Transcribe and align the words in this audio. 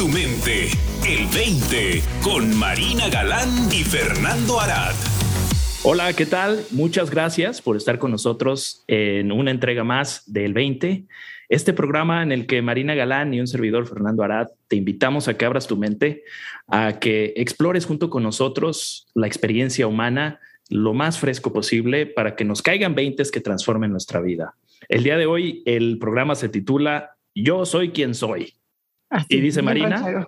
tu 0.00 0.08
mente, 0.08 0.68
el 1.06 1.26
20, 1.26 2.02
con 2.22 2.56
Marina 2.56 3.10
Galán 3.10 3.50
y 3.70 3.84
Fernando 3.84 4.58
Arad. 4.58 4.94
Hola, 5.82 6.14
¿qué 6.14 6.24
tal? 6.24 6.64
Muchas 6.70 7.10
gracias 7.10 7.60
por 7.60 7.76
estar 7.76 7.98
con 7.98 8.10
nosotros 8.10 8.82
en 8.86 9.30
una 9.30 9.50
entrega 9.50 9.84
más 9.84 10.22
del 10.24 10.54
20. 10.54 11.04
Este 11.50 11.74
programa 11.74 12.22
en 12.22 12.32
el 12.32 12.46
que 12.46 12.62
Marina 12.62 12.94
Galán 12.94 13.34
y 13.34 13.40
un 13.40 13.46
servidor 13.46 13.86
Fernando 13.86 14.22
Arad 14.22 14.46
te 14.68 14.76
invitamos 14.76 15.28
a 15.28 15.36
que 15.36 15.44
abras 15.44 15.66
tu 15.66 15.76
mente, 15.76 16.24
a 16.66 16.98
que 16.98 17.34
explores 17.36 17.84
junto 17.84 18.08
con 18.08 18.22
nosotros 18.22 19.06
la 19.14 19.26
experiencia 19.26 19.86
humana 19.86 20.40
lo 20.70 20.94
más 20.94 21.18
fresco 21.18 21.52
posible 21.52 22.06
para 22.06 22.36
que 22.36 22.46
nos 22.46 22.62
caigan 22.62 22.94
20 22.94 23.24
que 23.30 23.40
transformen 23.42 23.90
nuestra 23.90 24.22
vida. 24.22 24.54
El 24.88 25.02
día 25.02 25.18
de 25.18 25.26
hoy 25.26 25.62
el 25.66 25.98
programa 25.98 26.36
se 26.36 26.48
titula 26.48 27.18
Yo 27.34 27.66
soy 27.66 27.90
quien 27.90 28.14
soy. 28.14 28.54
Y 29.28 29.40
dice 29.40 29.62
Marina, 29.62 30.26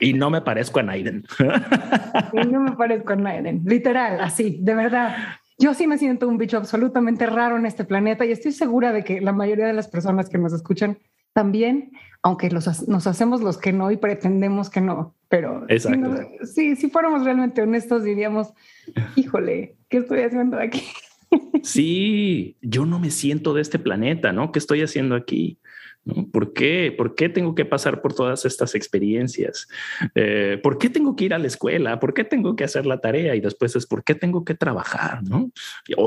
y 0.00 0.12
no 0.12 0.30
me 0.30 0.40
parezco 0.40 0.80
a 0.80 0.82
Naiden. 0.82 1.24
y 2.32 2.46
no 2.46 2.60
me 2.60 2.72
parezco 2.72 3.12
a 3.12 3.16
Naiden, 3.16 3.62
literal, 3.64 4.20
así, 4.20 4.58
de 4.60 4.74
verdad. 4.74 5.16
Yo 5.58 5.72
sí 5.74 5.86
me 5.86 5.98
siento 5.98 6.28
un 6.28 6.36
bicho 6.36 6.56
absolutamente 6.56 7.26
raro 7.26 7.56
en 7.56 7.66
este 7.66 7.84
planeta 7.84 8.26
y 8.26 8.32
estoy 8.32 8.52
segura 8.52 8.92
de 8.92 9.04
que 9.04 9.20
la 9.20 9.32
mayoría 9.32 9.66
de 9.66 9.72
las 9.72 9.86
personas 9.86 10.28
que 10.28 10.38
nos 10.38 10.52
escuchan 10.52 10.98
también, 11.32 11.92
aunque 12.22 12.50
los, 12.50 12.88
nos 12.88 13.06
hacemos 13.06 13.40
los 13.40 13.58
que 13.58 13.72
no 13.72 13.90
y 13.90 13.96
pretendemos 13.96 14.70
que 14.70 14.80
no, 14.80 15.14
pero 15.28 15.66
si, 16.44 16.76
si 16.76 16.90
fuéramos 16.90 17.24
realmente 17.24 17.62
honestos 17.62 18.04
diríamos, 18.04 18.52
híjole, 19.16 19.76
¿qué 19.88 19.98
estoy 19.98 20.20
haciendo 20.20 20.58
aquí? 20.58 20.82
Sí, 21.62 22.56
yo 22.60 22.86
no 22.86 22.98
me 22.98 23.10
siento 23.10 23.54
de 23.54 23.62
este 23.62 23.78
planeta, 23.78 24.32
¿no? 24.32 24.52
¿Qué 24.52 24.58
estoy 24.58 24.82
haciendo 24.82 25.16
aquí? 25.16 25.58
¿Por 26.32 26.52
qué? 26.52 26.94
¿Por 26.96 27.14
qué 27.14 27.28
tengo 27.28 27.54
que 27.54 27.64
pasar 27.64 28.02
por 28.02 28.14
todas 28.14 28.44
estas 28.44 28.74
experiencias? 28.74 29.68
Eh, 30.14 30.60
¿Por 30.62 30.78
qué 30.78 30.90
tengo 30.90 31.16
que 31.16 31.24
ir 31.24 31.34
a 31.34 31.38
la 31.38 31.46
escuela? 31.46 31.98
¿Por 31.98 32.12
qué 32.12 32.24
tengo 32.24 32.56
que 32.56 32.64
hacer 32.64 32.84
la 32.84 33.00
tarea? 33.00 33.34
Y 33.34 33.40
después 33.40 33.74
es 33.76 33.86
¿por 33.86 34.04
qué 34.04 34.14
tengo 34.14 34.44
que 34.44 34.54
trabajar? 34.54 35.22
¿no? 35.22 35.50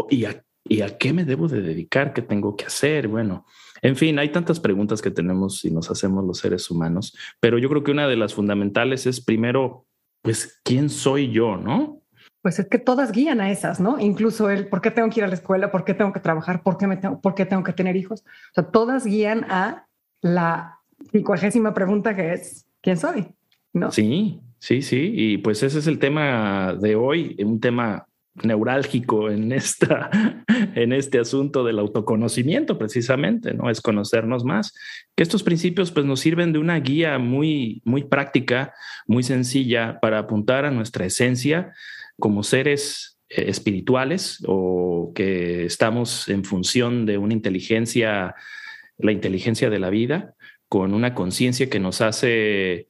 ¿Y, 0.09 0.25
a, 0.25 0.43
¿Y 0.63 0.81
a 0.81 0.97
qué 0.97 1.13
me 1.13 1.25
debo 1.25 1.47
de 1.47 1.61
dedicar? 1.61 2.13
¿Qué 2.13 2.21
tengo 2.21 2.55
que 2.55 2.65
hacer? 2.65 3.07
Bueno, 3.07 3.45
en 3.81 3.95
fin, 3.95 4.19
hay 4.19 4.29
tantas 4.29 4.59
preguntas 4.59 5.01
que 5.01 5.11
tenemos 5.11 5.65
y 5.65 5.71
nos 5.71 5.89
hacemos 5.89 6.23
los 6.25 6.39
seres 6.39 6.69
humanos, 6.69 7.17
pero 7.39 7.57
yo 7.57 7.69
creo 7.69 7.83
que 7.83 7.91
una 7.91 8.07
de 8.07 8.17
las 8.17 8.33
fundamentales 8.33 9.07
es 9.07 9.19
primero, 9.23 9.85
pues, 10.21 10.59
¿quién 10.63 10.89
soy 10.89 11.31
yo? 11.31 11.57
¿No? 11.57 12.01
Pues 12.41 12.59
es 12.59 12.69
que 12.69 12.79
todas 12.79 13.11
guían 13.11 13.41
a 13.41 13.51
esas, 13.51 13.79
¿no? 13.79 13.99
Incluso 13.99 14.49
el 14.49 14.67
por 14.69 14.81
qué 14.81 14.91
tengo 14.91 15.09
que 15.09 15.19
ir 15.19 15.23
a 15.25 15.27
la 15.27 15.33
escuela, 15.33 15.71
por 15.71 15.83
qué 15.83 15.93
tengo 15.93 16.13
que 16.13 16.19
trabajar, 16.19 16.63
por 16.63 16.77
qué, 16.77 16.87
me 16.87 16.97
tengo, 16.97 17.19
por 17.19 17.35
qué 17.35 17.45
tengo 17.45 17.63
que 17.63 17.73
tener 17.73 17.95
hijos. 17.95 18.21
O 18.21 18.53
sea, 18.53 18.71
todas 18.71 19.05
guían 19.05 19.45
a 19.49 19.86
la 20.21 20.79
cincuagésima 21.11 21.73
pregunta 21.73 22.15
que 22.15 22.33
es, 22.33 22.65
¿quién 22.81 22.97
soy? 22.97 23.27
¿No? 23.73 23.91
Sí, 23.91 24.39
sí, 24.59 24.81
sí. 24.81 25.11
Y 25.15 25.37
pues 25.37 25.63
ese 25.63 25.79
es 25.79 25.87
el 25.87 25.99
tema 25.99 26.75
de 26.79 26.95
hoy, 26.95 27.35
un 27.39 27.59
tema 27.59 28.07
neurálgico 28.43 29.29
en 29.29 29.51
esta 29.51 30.09
en 30.75 30.93
este 30.93 31.19
asunto 31.19 31.63
del 31.63 31.79
autoconocimiento 31.79 32.77
precisamente 32.77 33.53
no 33.53 33.69
es 33.69 33.81
conocernos 33.81 34.43
más 34.43 34.73
que 35.15 35.23
estos 35.23 35.43
principios 35.43 35.91
pues 35.91 36.05
nos 36.05 36.19
sirven 36.19 36.53
de 36.53 36.59
una 36.59 36.79
guía 36.79 37.17
muy 37.17 37.81
muy 37.83 38.03
práctica 38.03 38.73
muy 39.07 39.23
sencilla 39.23 39.99
para 40.01 40.19
apuntar 40.19 40.65
a 40.65 40.71
nuestra 40.71 41.05
esencia 41.05 41.73
como 42.19 42.43
seres 42.43 43.17
eh, 43.29 43.45
espirituales 43.47 44.43
o 44.47 45.11
que 45.15 45.65
estamos 45.65 46.29
en 46.29 46.43
función 46.43 47.05
de 47.05 47.17
una 47.17 47.33
inteligencia 47.33 48.35
la 48.97 49.11
inteligencia 49.11 49.69
de 49.69 49.79
la 49.79 49.89
vida, 49.89 50.35
con 50.69 50.93
una 50.93 51.13
conciencia 51.13 51.69
que 51.69 51.79
nos 51.79 52.01
hace 52.01 52.87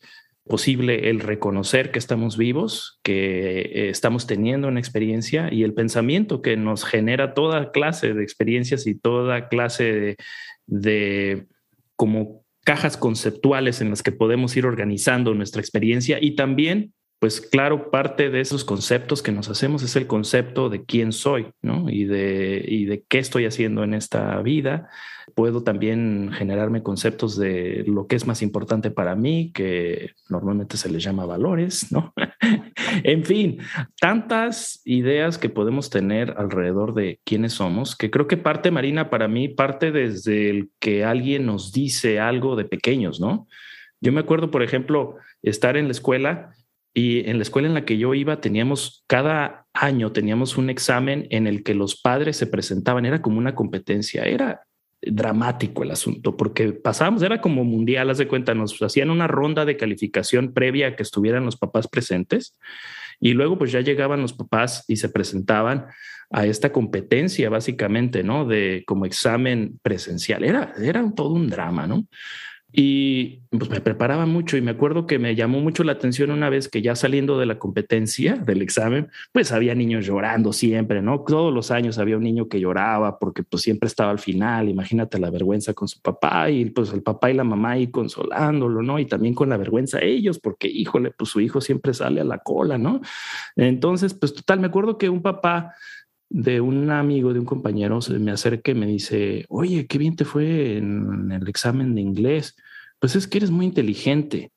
posible 0.48 1.10
el 1.10 1.20
reconocer 1.20 1.92
que 1.92 2.00
estamos 2.00 2.38
vivos, 2.38 3.00
que 3.04 3.60
eh, 3.60 3.90
estamos 3.90 4.28
teniendo 4.28 4.68
una 4.68 4.80
experiencia 4.80 5.54
y 5.54 5.64
el 5.64 5.74
pensamiento 5.74 6.42
que 6.42 6.58
nos 6.58 6.86
genera 6.86 7.34
toda 7.34 7.72
clase 7.72 8.14
de 8.14 8.24
experiencias 8.24 8.88
y 8.88 8.96
toda 8.96 9.50
clase 9.50 9.84
de, 9.84 10.18
de 10.66 11.48
como 11.96 12.46
cajas 12.64 12.98
conceptuales 12.98 13.82
en 13.82 13.90
las 13.90 14.04
que 14.04 14.12
podemos 14.12 14.56
ir 14.58 14.66
organizando 14.66 15.34
nuestra 15.34 15.62
experiencia 15.62 16.18
y 16.22 16.36
también 16.36 16.94
pues 17.20 17.42
claro, 17.42 17.90
parte 17.90 18.30
de 18.30 18.42
esos 18.42 18.64
conceptos 18.64 19.24
que 19.24 19.32
nos 19.32 19.50
hacemos 19.50 19.82
es 19.82 19.96
el 19.96 20.06
concepto 20.06 20.70
de 20.70 20.86
quién 20.86 21.12
soy, 21.12 21.48
¿no? 21.64 21.90
Y 21.90 22.06
de, 22.06 22.64
y 22.68 22.86
de 22.86 23.04
qué 23.08 23.18
estoy 23.18 23.46
haciendo 23.46 23.84
en 23.84 23.96
esta 23.96 24.40
vida. 24.44 24.90
Puedo 25.34 25.64
también 25.64 26.32
generarme 26.32 26.84
conceptos 26.84 27.36
de 27.36 27.84
lo 27.88 28.06
que 28.06 28.16
es 28.16 28.28
más 28.28 28.44
importante 28.44 28.92
para 28.92 29.16
mí, 29.16 29.52
que 29.52 30.12
normalmente 30.30 30.78
se 30.78 30.92
les 30.92 31.04
llama 31.04 31.26
valores, 31.26 31.92
¿no? 31.92 32.14
en 33.04 33.26
fin, 33.26 33.58
tantas 34.00 34.82
ideas 34.86 35.40
que 35.40 35.50
podemos 35.50 35.90
tener 35.90 36.36
alrededor 36.38 36.94
de 36.94 37.20
quiénes 37.24 37.54
somos, 37.54 37.96
que 37.96 38.12
creo 38.12 38.28
que 38.28 38.38
parte, 38.38 38.70
Marina, 38.70 39.10
para 39.10 39.28
mí, 39.28 39.48
parte 39.48 39.92
desde 39.92 40.52
el 40.52 40.70
que 40.80 41.04
alguien 41.04 41.48
nos 41.48 41.72
dice 41.72 42.20
algo 42.20 42.56
de 42.56 42.66
pequeños, 42.66 43.20
¿no? 43.20 43.48
Yo 44.00 44.12
me 44.12 44.20
acuerdo, 44.20 44.52
por 44.52 44.62
ejemplo, 44.62 45.16
estar 45.42 45.76
en 45.76 45.86
la 45.86 45.92
escuela 45.92 46.52
y 46.98 47.30
en 47.30 47.38
la 47.38 47.44
escuela 47.44 47.68
en 47.68 47.76
la 47.76 47.86
que 47.86 48.00
yo 48.00 48.16
iba 48.16 48.42
teníamos, 48.42 49.04
cada 49.06 49.68
año 49.72 50.14
teníamos 50.14 50.58
un 50.58 50.72
examen 50.72 51.28
en 51.30 51.46
el 51.46 51.62
que 51.62 51.76
los 51.76 52.02
padres 52.02 52.38
se 52.38 52.48
presentaban, 52.48 53.06
era 53.06 53.22
como 53.22 53.38
una 53.38 53.54
competencia, 53.54 54.24
era 54.24 54.64
dramático 55.00 55.84
el 55.84 55.92
asunto, 55.92 56.36
porque 56.36 56.74
pasábamos, 56.74 57.22
era 57.22 57.40
como 57.40 57.64
mundial, 57.64 58.10
haz 58.10 58.18
de 58.18 58.28
cuenta, 58.28 58.56
nos 58.56 58.82
hacían 58.82 59.12
una 59.12 59.28
ronda 59.28 59.64
de 59.64 59.78
calificación 59.78 60.56
previa 60.56 60.88
a 60.88 60.96
que 60.96 61.04
estuvieran 61.04 61.46
los 61.46 61.56
papás 61.56 61.88
presentes 61.88 62.58
y 63.20 63.34
luego 63.34 63.60
pues 63.60 63.72
ya 63.72 63.82
llegaban 63.82 64.24
los 64.24 64.34
papás 64.34 64.84
y 64.88 64.96
se 64.96 65.10
presentaban 65.10 65.86
a 66.32 66.48
esta 66.48 66.72
competencia 66.72 67.48
básicamente, 67.52 68.24
¿no? 68.24 68.46
De 68.46 68.84
como 68.88 69.06
examen 69.06 69.80
presencial. 69.84 70.44
Era, 70.44 70.74
era 70.82 71.08
todo 71.16 71.34
un 71.34 71.48
drama, 71.48 71.86
¿no? 71.86 72.08
Y 72.74 73.44
pues 73.50 73.70
me 73.70 73.80
preparaba 73.80 74.26
mucho 74.26 74.58
y 74.58 74.62
me 74.62 74.72
acuerdo 74.72 75.08
que 75.08 75.20
me 75.20 75.36
llamó 75.36 75.62
mucho 75.62 75.86
la 75.86 75.94
atención 75.94 76.32
una 76.32 76.50
vez 76.50 76.68
que 76.68 76.82
ya 76.82 76.98
saliendo 76.98 77.40
de 77.40 77.46
la 77.46 77.60
competencia 77.60 78.36
del 78.36 78.62
examen, 78.62 79.10
pues 79.32 79.54
había 79.54 79.74
niños 79.74 80.06
llorando 80.06 80.52
siempre, 80.52 81.02
¿no? 81.02 81.22
Todos 81.22 81.54
los 81.54 81.72
años 81.72 81.98
había 81.98 82.18
un 82.18 82.24
niño 82.24 82.50
que 82.50 82.60
lloraba 82.60 83.20
porque 83.20 83.44
pues 83.44 83.64
siempre 83.64 83.88
estaba 83.88 84.12
al 84.12 84.20
final, 84.20 84.68
imagínate 84.68 85.18
la 85.18 85.30
vergüenza 85.30 85.74
con 85.74 85.88
su 85.88 86.02
papá 86.02 86.50
y 86.50 86.66
pues 86.66 86.92
el 86.92 87.04
papá 87.04 87.32
y 87.32 87.36
la 87.36 87.46
mamá 87.46 87.72
ahí 87.72 87.88
consolándolo, 87.88 88.84
¿no? 88.84 89.00
Y 89.00 89.06
también 89.06 89.34
con 89.34 89.48
la 89.48 89.58
vergüenza 89.58 90.02
ellos 90.02 90.38
porque 90.38 90.68
híjole, 90.68 91.12
pues 91.12 91.30
su 91.30 91.40
hijo 91.40 91.62
siempre 91.62 91.94
sale 91.94 92.20
a 92.20 92.26
la 92.26 92.40
cola, 92.40 92.78
¿no? 92.78 93.00
Entonces, 93.56 94.14
pues 94.14 94.34
total, 94.34 94.60
me 94.60 94.68
acuerdo 94.68 94.98
que 94.98 95.10
un 95.10 95.22
papá 95.22 95.74
de 96.30 96.62
un 96.62 96.90
amigo, 96.92 97.34
de 97.34 97.40
un 97.40 97.46
compañero, 97.46 98.02
se 98.02 98.20
me 98.20 98.32
acerca 98.32 98.72
y 98.72 98.76
me 98.76 98.86
dice, 98.86 99.46
oye, 99.50 99.88
qué 99.88 99.98
bien 99.98 100.16
te 100.16 100.26
fue 100.26 100.78
en 100.78 101.32
el 101.32 101.48
examen 101.48 101.96
de 101.96 102.02
inglés. 102.02 102.56
Pues 103.00 103.16
es 103.16 103.28
que 103.28 103.38
eres 103.38 103.52
muy 103.52 103.66
inteligente. 103.66 104.52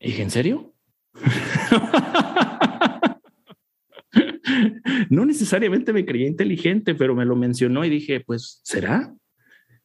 Y 0.00 0.08
dije, 0.08 0.22
¿en 0.22 0.30
serio? 0.30 0.74
no 5.10 5.24
necesariamente 5.24 5.92
me 5.92 6.04
creía 6.04 6.26
inteligente, 6.26 6.94
pero 6.94 7.14
me 7.14 7.24
lo 7.24 7.36
mencionó 7.36 7.84
y 7.84 7.90
dije, 7.90 8.20
pues, 8.20 8.60
¿será? 8.64 9.14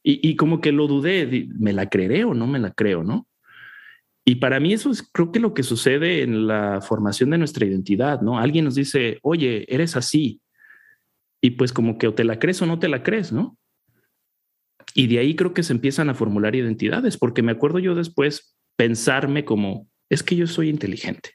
Y, 0.02 0.28
y 0.28 0.36
como 0.36 0.60
que 0.60 0.72
lo 0.72 0.86
dudé, 0.86 1.48
¿me 1.58 1.72
la 1.72 1.88
creeré 1.88 2.24
o 2.24 2.34
no 2.34 2.46
me 2.46 2.58
la 2.58 2.72
creo, 2.72 3.04
no? 3.04 3.26
Y 4.28 4.34
para 4.34 4.60
mí 4.60 4.74
eso 4.74 4.90
es 4.90 5.08
creo 5.10 5.32
que 5.32 5.40
lo 5.40 5.54
que 5.54 5.62
sucede 5.62 6.20
en 6.20 6.46
la 6.46 6.82
formación 6.82 7.30
de 7.30 7.38
nuestra 7.38 7.64
identidad, 7.64 8.20
¿no? 8.20 8.38
Alguien 8.38 8.66
nos 8.66 8.74
dice, 8.74 9.18
oye, 9.22 9.64
eres 9.74 9.96
así. 9.96 10.42
Y 11.40 11.52
pues 11.52 11.72
como 11.72 11.96
que 11.96 12.08
o 12.08 12.12
te 12.12 12.24
la 12.24 12.38
crees 12.38 12.60
o 12.60 12.66
no 12.66 12.78
te 12.78 12.88
la 12.88 13.02
crees, 13.02 13.32
¿no? 13.32 13.56
Y 14.94 15.06
de 15.06 15.20
ahí 15.20 15.34
creo 15.34 15.54
que 15.54 15.62
se 15.62 15.72
empiezan 15.72 16.10
a 16.10 16.14
formular 16.14 16.54
identidades, 16.54 17.16
porque 17.16 17.40
me 17.40 17.52
acuerdo 17.52 17.78
yo 17.78 17.94
después 17.94 18.54
pensarme 18.76 19.46
como, 19.46 19.88
es 20.10 20.22
que 20.22 20.36
yo 20.36 20.46
soy 20.46 20.68
inteligente. 20.68 21.30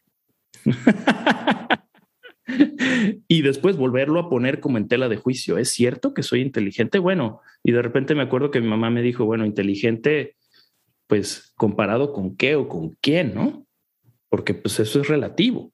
y 3.27 3.41
después 3.41 3.75
volverlo 3.75 4.19
a 4.19 4.29
poner 4.29 4.59
como 4.59 4.77
en 4.77 4.87
tela 4.87 5.09
de 5.09 5.17
juicio. 5.17 5.57
¿Es 5.57 5.69
cierto 5.69 6.13
que 6.13 6.21
soy 6.21 6.41
inteligente? 6.41 6.99
Bueno, 6.99 7.41
y 7.63 7.71
de 7.71 7.81
repente 7.81 8.13
me 8.13 8.21
acuerdo 8.21 8.51
que 8.51 8.61
mi 8.61 8.67
mamá 8.67 8.91
me 8.91 9.01
dijo, 9.01 9.25
bueno, 9.25 9.47
inteligente 9.47 10.35
pues 11.13 11.53
comparado 11.57 12.11
con 12.11 12.35
qué 12.35 12.55
o 12.55 12.67
con 12.67 12.97
quién, 12.99 13.35
¿no? 13.35 13.67
Porque 14.29 14.55
pues 14.55 14.79
eso 14.79 14.99
es 14.99 15.07
relativo. 15.07 15.71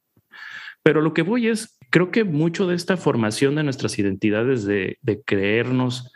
Pero 0.84 1.00
lo 1.00 1.14
que 1.14 1.22
voy 1.22 1.48
es, 1.48 1.80
creo 1.90 2.12
que 2.12 2.26
mucho 2.26 2.68
de 2.68 2.76
esta 2.76 2.98
formación 2.98 3.56
de 3.56 3.64
nuestras 3.64 3.98
identidades, 4.00 4.66
de, 4.66 4.98
de 5.02 5.22
creernos 5.22 6.12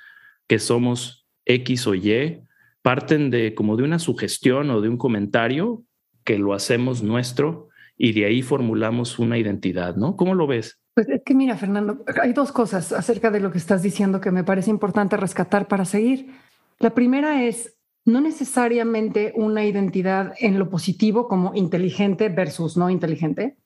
que 0.45 0.59
somos 0.59 1.25
X 1.45 1.87
o 1.87 1.95
Y, 1.95 2.41
parten 2.81 3.29
de 3.29 3.55
como 3.55 3.77
de 3.77 3.83
una 3.83 3.97
sugestión 3.97 4.69
o 4.71 4.81
de 4.81 4.89
un 4.89 4.97
comentario 4.97 5.85
que 6.25 6.37
lo 6.37 6.53
hacemos 6.53 7.01
nuestro 7.01 7.69
y 7.95 8.11
de 8.11 8.25
ahí 8.25 8.41
formulamos 8.41 9.19
una 9.19 9.37
identidad, 9.37 9.95
¿no? 9.95 10.17
¿Cómo 10.17 10.35
lo 10.35 10.47
ves? 10.47 10.81
Pues 10.95 11.07
es 11.07 11.21
que 11.25 11.33
mira, 11.33 11.55
Fernando, 11.55 12.03
hay 12.21 12.33
dos 12.33 12.51
cosas 12.51 12.91
acerca 12.91 13.31
de 13.31 13.39
lo 13.39 13.53
que 13.53 13.57
estás 13.57 13.81
diciendo 13.81 14.19
que 14.19 14.31
me 14.31 14.43
parece 14.43 14.69
importante 14.69 15.15
rescatar 15.15 15.69
para 15.69 15.85
seguir. 15.85 16.27
La 16.79 16.93
primera 16.93 17.45
es 17.45 17.77
no 18.05 18.21
necesariamente 18.21 19.33
una 19.35 19.65
identidad 19.65 20.33
en 20.39 20.59
lo 20.59 20.69
positivo 20.69 21.27
como 21.27 21.53
inteligente 21.55 22.29
versus 22.29 22.75
no 22.75 22.89
inteligente, 22.89 23.57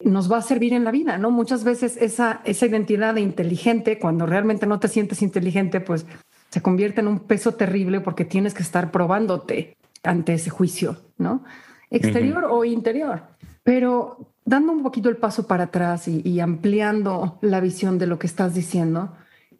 nos 0.00 0.30
va 0.30 0.38
a 0.38 0.42
servir 0.42 0.72
en 0.72 0.84
la 0.84 0.90
vida, 0.90 1.18
¿no? 1.18 1.30
Muchas 1.30 1.64
veces 1.64 1.96
esa, 1.96 2.40
esa 2.44 2.66
identidad 2.66 3.14
de 3.14 3.20
inteligente, 3.20 3.98
cuando 3.98 4.26
realmente 4.26 4.66
no 4.66 4.80
te 4.80 4.88
sientes 4.88 5.22
inteligente, 5.22 5.80
pues 5.80 6.06
se 6.50 6.62
convierte 6.62 7.00
en 7.00 7.08
un 7.08 7.20
peso 7.20 7.54
terrible 7.54 8.00
porque 8.00 8.24
tienes 8.24 8.54
que 8.54 8.62
estar 8.62 8.90
probándote 8.90 9.76
ante 10.02 10.34
ese 10.34 10.50
juicio, 10.50 10.98
¿no? 11.18 11.44
Exterior 11.90 12.46
o 12.50 12.64
interior. 12.64 13.22
Pero 13.62 14.34
dando 14.44 14.72
un 14.72 14.82
poquito 14.82 15.08
el 15.08 15.16
paso 15.16 15.46
para 15.46 15.64
atrás 15.64 16.06
y, 16.08 16.20
y, 16.24 16.40
ampliando 16.40 17.38
la 17.40 17.60
visión 17.60 17.98
de 17.98 18.06
lo 18.06 18.18
que 18.18 18.26
estás 18.26 18.54
diciendo, 18.54 19.14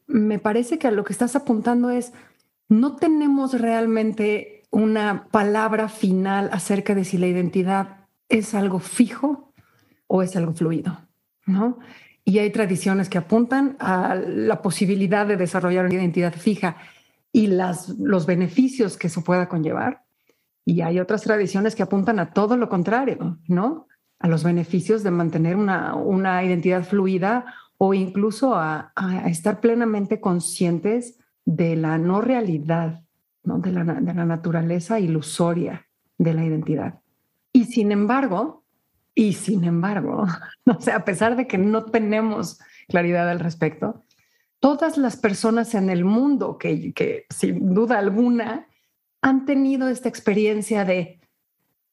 me 0.06 0.38
parece 0.38 0.78
que 0.78 0.86
a 0.86 0.90
lo 0.90 1.04
que 1.04 1.12
estás 1.12 1.34
apuntando 1.36 1.90
es, 1.90 2.12
no 2.68 2.96
tenemos 2.96 3.60
realmente 3.60 4.62
una 4.70 5.28
palabra 5.30 5.88
final 5.88 6.50
acerca 6.52 6.94
de 6.94 7.04
si 7.04 7.18
la 7.18 7.26
identidad 7.26 8.08
es 8.28 8.54
algo 8.54 8.80
fijo 8.80 9.52
o 10.06 10.22
es 10.22 10.34
algo 10.36 10.52
fluido, 10.52 10.98
¿no? 11.46 11.78
Y 12.24 12.38
hay 12.38 12.50
tradiciones 12.50 13.08
que 13.08 13.18
apuntan 13.18 13.76
a 13.78 14.14
la 14.14 14.62
posibilidad 14.62 15.26
de 15.26 15.36
desarrollar 15.36 15.84
una 15.84 15.94
identidad 15.94 16.34
fija 16.34 16.76
y 17.32 17.48
las, 17.48 17.90
los 17.98 18.26
beneficios 18.26 18.96
que 18.96 19.08
eso 19.08 19.22
pueda 19.22 19.48
conllevar. 19.48 20.04
Y 20.64 20.80
hay 20.80 21.00
otras 21.00 21.22
tradiciones 21.22 21.74
que 21.74 21.82
apuntan 21.82 22.18
a 22.18 22.32
todo 22.32 22.56
lo 22.56 22.68
contrario, 22.70 23.38
¿no? 23.46 23.88
A 24.18 24.28
los 24.28 24.42
beneficios 24.42 25.02
de 25.02 25.10
mantener 25.10 25.56
una, 25.56 25.94
una 25.94 26.42
identidad 26.42 26.84
fluida 26.84 27.44
o 27.76 27.92
incluso 27.92 28.54
a, 28.54 28.92
a, 28.96 29.28
estar 29.28 29.60
plenamente 29.60 30.20
conscientes 30.20 31.18
de 31.44 31.76
la 31.76 31.98
no 31.98 32.20
realidad, 32.20 33.02
¿no? 33.42 33.58
De, 33.58 33.72
la, 33.72 33.84
de 33.84 34.14
la 34.14 34.24
naturaleza 34.24 35.00
ilusoria 35.00 35.86
de 36.18 36.34
la 36.34 36.44
identidad. 36.44 37.00
Y 37.52 37.64
sin 37.64 37.92
embargo, 37.92 38.64
y 39.14 39.34
sin 39.34 39.64
embargo, 39.64 40.26
o 40.66 40.80
sea, 40.80 40.96
a 40.96 41.04
pesar 41.04 41.36
de 41.36 41.46
que 41.46 41.58
no 41.58 41.84
tenemos 41.84 42.58
claridad 42.88 43.30
al 43.30 43.40
respecto, 43.40 44.04
todas 44.60 44.96
las 44.96 45.16
personas 45.16 45.74
en 45.74 45.90
el 45.90 46.04
mundo 46.04 46.58
que, 46.58 46.92
que 46.92 47.26
sin 47.30 47.74
duda 47.74 47.98
alguna 47.98 48.66
han 49.20 49.44
tenido 49.46 49.88
esta 49.88 50.08
experiencia 50.08 50.84
de, 50.84 51.20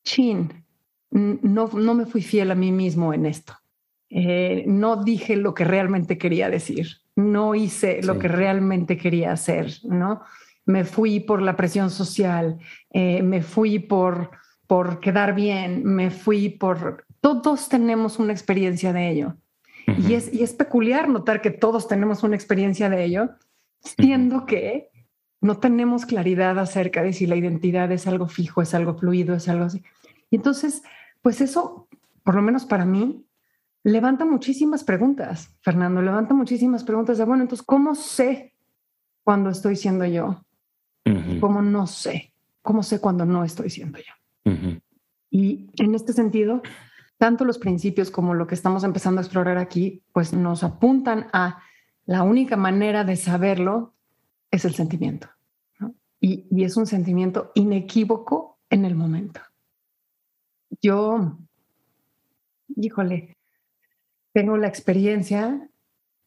chin, 0.04 0.66
no, 1.12 1.68
no 1.68 1.94
me 1.94 2.06
fui 2.06 2.22
fiel 2.22 2.52
a 2.52 2.56
mí 2.56 2.72
mismo 2.72 3.14
en 3.14 3.26
esto. 3.26 3.54
Eh, 4.10 4.66
no 4.68 5.04
dije 5.04 5.36
lo 5.38 5.54
que 5.54 5.64
realmente 5.64 6.18
quería 6.18 6.50
decir, 6.50 6.88
no 7.30 7.56
hice 7.56 8.02
lo 8.04 8.18
que 8.20 8.28
realmente 8.28 8.98
quería 8.98 9.32
hacer, 9.32 9.74
¿no? 9.84 10.22
Me 10.66 10.84
fui 10.84 11.20
por 11.20 11.42
la 11.42 11.56
presión 11.56 11.90
social, 11.90 12.60
eh, 12.92 13.22
me 13.24 13.42
fui 13.42 13.80
por, 13.80 14.32
por 14.68 15.00
quedar 15.00 15.34
bien, 15.34 15.84
me 15.84 16.12
fui 16.12 16.50
por 16.50 17.06
todos 17.22 17.70
tenemos 17.70 18.20
una 18.20 18.34
experiencia 18.34 18.92
de 18.92 19.10
ello. 19.10 19.36
y, 19.88 20.14
es, 20.14 20.34
y 20.34 20.44
es 20.44 20.54
peculiar 20.54 21.08
notar 21.08 21.42
que 21.42 21.52
todos 21.52 21.88
tenemos 21.88 22.24
una 22.24 22.36
experiencia 22.36 22.90
de 22.90 23.04
ello, 23.04 23.30
siendo 23.80 24.46
que 24.46 24.90
no 25.40 25.58
tenemos 25.58 26.06
claridad 26.06 26.60
acerca 26.60 27.02
de 27.02 27.14
si 27.14 27.26
la 27.26 27.36
identidad 27.36 27.92
es 27.92 28.08
algo 28.08 28.28
fijo, 28.28 28.62
es 28.62 28.74
algo 28.74 28.96
fluido, 28.96 29.36
es 29.36 29.48
algo 29.48 29.66
así. 29.66 29.84
Y 30.30 30.36
entonces, 30.36 30.84
pues 31.22 31.42
eso, 31.42 31.88
por 32.24 32.36
lo 32.36 32.42
menos 32.42 32.66
para 32.66 32.86
mí, 32.86 33.26
levanta 33.84 34.26
muchísimas 34.26 34.84
preguntas, 34.84 35.50
Fernando, 35.62 36.02
levanta 36.02 36.34
muchísimas 36.34 36.84
preguntas 36.84 37.18
de, 37.18 37.26
bueno, 37.26 37.44
entonces, 37.44 37.66
¿cómo 37.66 37.96
sé 37.96 38.54
cuando 39.24 39.50
estoy 39.50 39.76
siendo 39.76 40.06
yo? 40.06 40.44
¿Cómo 41.40 41.62
no 41.62 41.88
sé? 41.88 42.34
¿Cómo 42.62 42.84
sé 42.84 43.02
cuando 43.02 43.26
no 43.26 43.44
estoy 43.44 43.70
siendo 43.70 43.98
yo? 43.98 44.52
Y 45.30 45.70
en 45.78 45.96
este 45.96 46.14
sentido, 46.14 46.62
tanto 47.18 47.46
los 47.46 47.58
principios 47.58 48.12
como 48.12 48.34
lo 48.34 48.48
que 48.48 48.56
estamos 48.56 48.84
empezando 48.84 49.20
a 49.20 49.24
explorar 49.24 49.58
aquí, 49.58 50.04
pues 50.14 50.34
nos 50.34 50.64
apuntan 50.64 51.28
a 51.34 51.62
la 52.06 52.24
única 52.24 52.58
manera 52.58 53.04
de 53.04 53.16
saberlo 53.16 53.94
es 54.52 54.66
el 54.66 54.76
sentimiento. 54.76 55.30
Y, 56.20 56.46
y, 56.52 56.64
es 56.66 56.78
un 56.78 56.86
sentimiento 56.86 57.52
inequívoco 57.56 58.60
en 58.70 58.86
el 58.86 58.96
momento. 58.96 59.42
Yo, 60.80 61.40
híjole, 62.76 63.38
tengo 64.34 64.58
la 64.58 64.68
experiencia 64.68 65.70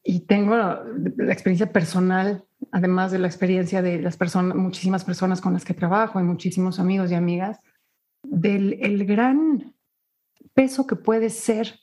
y 0.03 0.21
tengo 0.21 0.55
la 0.55 1.33
experiencia 1.33 1.71
personal, 1.71 2.45
además 2.71 3.11
de 3.11 3.19
la 3.19 3.27
experiencia 3.27 3.81
de 3.81 4.01
las 4.01 4.17
personas, 4.17 4.55
muchísimas 4.55 5.03
personas 5.03 5.41
con 5.41 5.53
las 5.53 5.65
que 5.65 5.73
trabajo 5.73 6.19
y 6.19 6.23
muchísimos 6.23 6.79
amigos 6.79 7.11
y 7.11 7.15
amigas, 7.15 7.59
del 8.23 8.77
el 8.81 9.05
gran 9.05 9.73
peso 10.53 10.85
que 10.85 10.95
puede 10.95 11.29
ser 11.29 11.79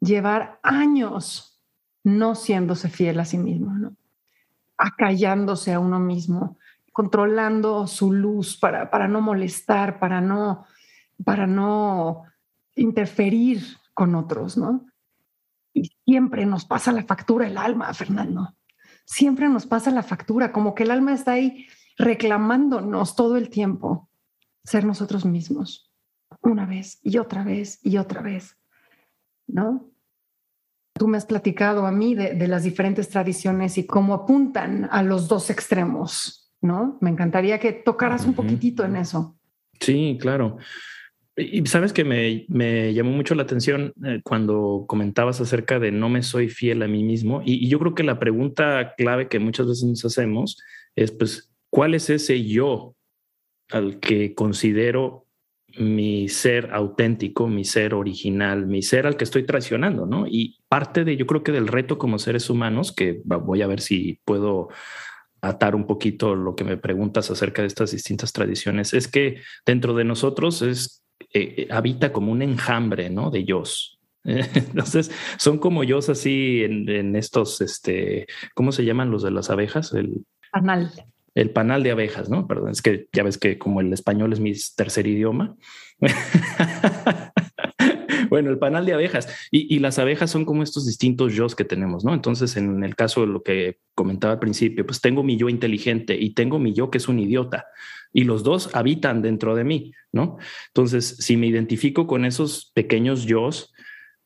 llevar 0.00 0.60
años 0.62 1.60
no 2.04 2.34
siéndose 2.34 2.88
fiel 2.88 3.18
a 3.20 3.24
sí 3.24 3.38
mismo, 3.38 3.72
¿no? 3.72 3.96
acallándose 4.78 5.72
a 5.72 5.80
uno 5.80 5.98
mismo, 5.98 6.58
controlando 6.92 7.86
su 7.86 8.12
luz 8.12 8.58
para, 8.58 8.90
para 8.90 9.08
no 9.08 9.20
molestar, 9.20 9.98
para 9.98 10.20
no, 10.20 10.66
para 11.24 11.46
no 11.46 12.24
interferir 12.74 13.62
con 13.94 14.14
otros, 14.14 14.56
¿no? 14.56 14.86
Y 15.76 15.92
siempre 16.06 16.46
nos 16.46 16.64
pasa 16.64 16.90
la 16.90 17.04
factura 17.04 17.46
el 17.46 17.58
alma, 17.58 17.92
Fernando. 17.92 18.56
Siempre 19.04 19.46
nos 19.50 19.66
pasa 19.66 19.90
la 19.90 20.02
factura, 20.02 20.50
como 20.50 20.74
que 20.74 20.84
el 20.84 20.90
alma 20.90 21.12
está 21.12 21.32
ahí 21.32 21.66
reclamándonos 21.98 23.14
todo 23.14 23.36
el 23.36 23.50
tiempo 23.50 24.08
ser 24.64 24.86
nosotros 24.86 25.26
mismos 25.26 25.92
una 26.40 26.64
vez 26.64 26.98
y 27.02 27.18
otra 27.18 27.44
vez 27.44 27.78
y 27.82 27.98
otra 27.98 28.22
vez, 28.22 28.56
¿no? 29.46 29.90
Tú 30.94 31.08
me 31.08 31.18
has 31.18 31.26
platicado 31.26 31.84
a 31.84 31.92
mí 31.92 32.14
de, 32.14 32.48
las 32.48 32.62
diferentes 32.62 33.10
tradiciones 33.10 33.76
y 33.76 33.86
cómo 33.86 34.14
apuntan 34.14 34.88
a 34.90 35.02
los 35.02 35.28
dos 35.28 35.50
extremos, 35.50 36.54
¿no? 36.62 36.96
Me 37.02 37.10
encantaría 37.10 37.60
que 37.60 37.72
tocaras 37.72 38.24
un 38.24 38.32
poquitito 38.32 38.82
en 38.82 38.96
eso. 38.96 39.36
Sí, 39.78 40.16
claro. 40.18 40.56
Y 41.38 41.66
sabes 41.66 41.92
que 41.92 42.04
me, 42.04 42.46
me 42.48 42.94
llamó 42.94 43.10
mucho 43.10 43.34
la 43.34 43.42
atención 43.42 43.92
eh, 44.04 44.20
cuando 44.24 44.86
comentabas 44.88 45.40
acerca 45.40 45.78
de 45.78 45.92
no 45.92 46.08
me 46.08 46.22
soy 46.22 46.48
fiel 46.48 46.82
a 46.82 46.88
mí 46.88 47.04
mismo. 47.04 47.42
Y, 47.44 47.68
yo 47.68 47.78
creo 47.78 47.94
que 47.94 48.04
la 48.04 48.18
pregunta 48.18 48.94
clave 48.96 49.28
que 49.28 49.38
muchas 49.38 49.66
veces 49.66 49.84
nos 49.84 50.04
hacemos 50.06 50.56
es, 50.94 51.12
pues, 51.12 51.52
¿cuál 51.68 51.94
es 51.94 52.08
ese 52.08 52.42
yo 52.44 52.94
al 53.70 54.00
que 54.00 54.34
considero 54.34 55.26
mi 55.78 56.28
ser 56.28 56.72
auténtico, 56.72 57.48
mi 57.48 57.64
ser 57.64 57.92
original, 57.92 58.66
mi 58.66 58.80
ser 58.80 59.06
al 59.06 59.18
que 59.18 59.24
estoy 59.24 59.44
traicionando, 59.44 60.06
¿no? 60.06 60.26
Y 60.26 60.58
parte 60.68 61.04
de, 61.04 61.18
yo 61.18 61.26
creo 61.26 61.42
que 61.42 61.52
del 61.52 61.68
reto 61.68 61.98
como 61.98 62.18
seres 62.18 62.48
humanos, 62.48 62.92
que 62.92 63.20
voy 63.24 63.60
a 63.60 63.66
ver 63.66 63.82
si 63.82 64.20
puedo 64.24 64.68
atar 65.42 65.74
un 65.74 65.86
poquito 65.86 66.34
lo 66.34 66.56
que 66.56 66.64
me 66.64 66.78
preguntas 66.78 67.30
acerca 67.30 67.60
de 67.60 67.68
estas 67.68 67.90
distintas 67.90 68.32
tradiciones, 68.32 68.94
es 68.94 69.06
que 69.06 69.42
dentro 69.66 69.92
de 69.92 70.04
nosotros 70.04 70.62
es, 70.62 71.05
eh, 71.36 71.54
eh, 71.56 71.68
habita 71.70 72.12
como 72.12 72.32
un 72.32 72.42
enjambre, 72.42 73.10
¿no? 73.10 73.30
De 73.30 73.44
yo. 73.44 73.62
Entonces, 74.24 75.10
son 75.38 75.58
como 75.58 75.84
yo 75.84 75.98
así 75.98 76.62
en, 76.64 76.88
en, 76.88 77.16
estos, 77.16 77.60
este, 77.60 78.26
¿cómo 78.54 78.72
se 78.72 78.84
llaman 78.84 79.10
los 79.10 79.22
de 79.22 79.30
las 79.30 79.50
abejas? 79.50 79.92
El 79.92 80.24
anal 80.52 80.90
el 81.36 81.50
panal 81.50 81.82
de 81.82 81.90
abejas, 81.90 82.30
¿no? 82.30 82.46
Perdón, 82.46 82.70
es 82.70 82.80
que 82.80 83.08
ya 83.12 83.22
ves 83.22 83.36
que 83.36 83.58
como 83.58 83.82
el 83.82 83.92
español 83.92 84.32
es 84.32 84.40
mi 84.40 84.54
tercer 84.74 85.06
idioma. 85.06 85.54
bueno, 88.36 88.50
el 88.50 88.58
panal 88.58 88.84
de 88.84 88.92
abejas 88.92 89.34
y, 89.50 89.78
las 89.78 89.98
abejas 89.98 90.30
son 90.30 90.44
como 90.44 90.62
estos 90.62 90.84
distintos 90.84 91.32
yo 91.32 91.46
que 91.46 91.64
tenemos, 91.64 92.04
¿no? 92.04 92.12
Entonces, 92.12 92.58
en 92.58 92.84
el 92.84 92.94
caso 92.94 93.22
de 93.22 93.28
lo 93.28 93.42
que 93.42 93.78
comentaba 93.94 94.34
al 94.34 94.38
principio, 94.38 94.84
pues 94.84 95.00
tengo 95.00 95.22
mi 95.22 95.38
yo 95.38 95.48
inteligente 95.48 96.14
y 96.20 96.34
tengo 96.34 96.58
mi 96.58 96.74
yo 96.74 96.90
que 96.90 96.98
es 96.98 97.08
un 97.08 97.18
idiota 97.18 97.64
y 98.12 98.24
los 98.24 98.42
dos 98.42 98.68
habitan 98.74 99.22
dentro 99.22 99.56
de 99.56 99.64
mí, 99.64 99.92
¿no? 100.12 100.36
Entonces, 100.66 101.16
si 101.18 101.38
me 101.38 101.46
identifico 101.46 102.06
con 102.06 102.26
esos 102.26 102.72
pequeños 102.74 103.24
yo, 103.24 103.48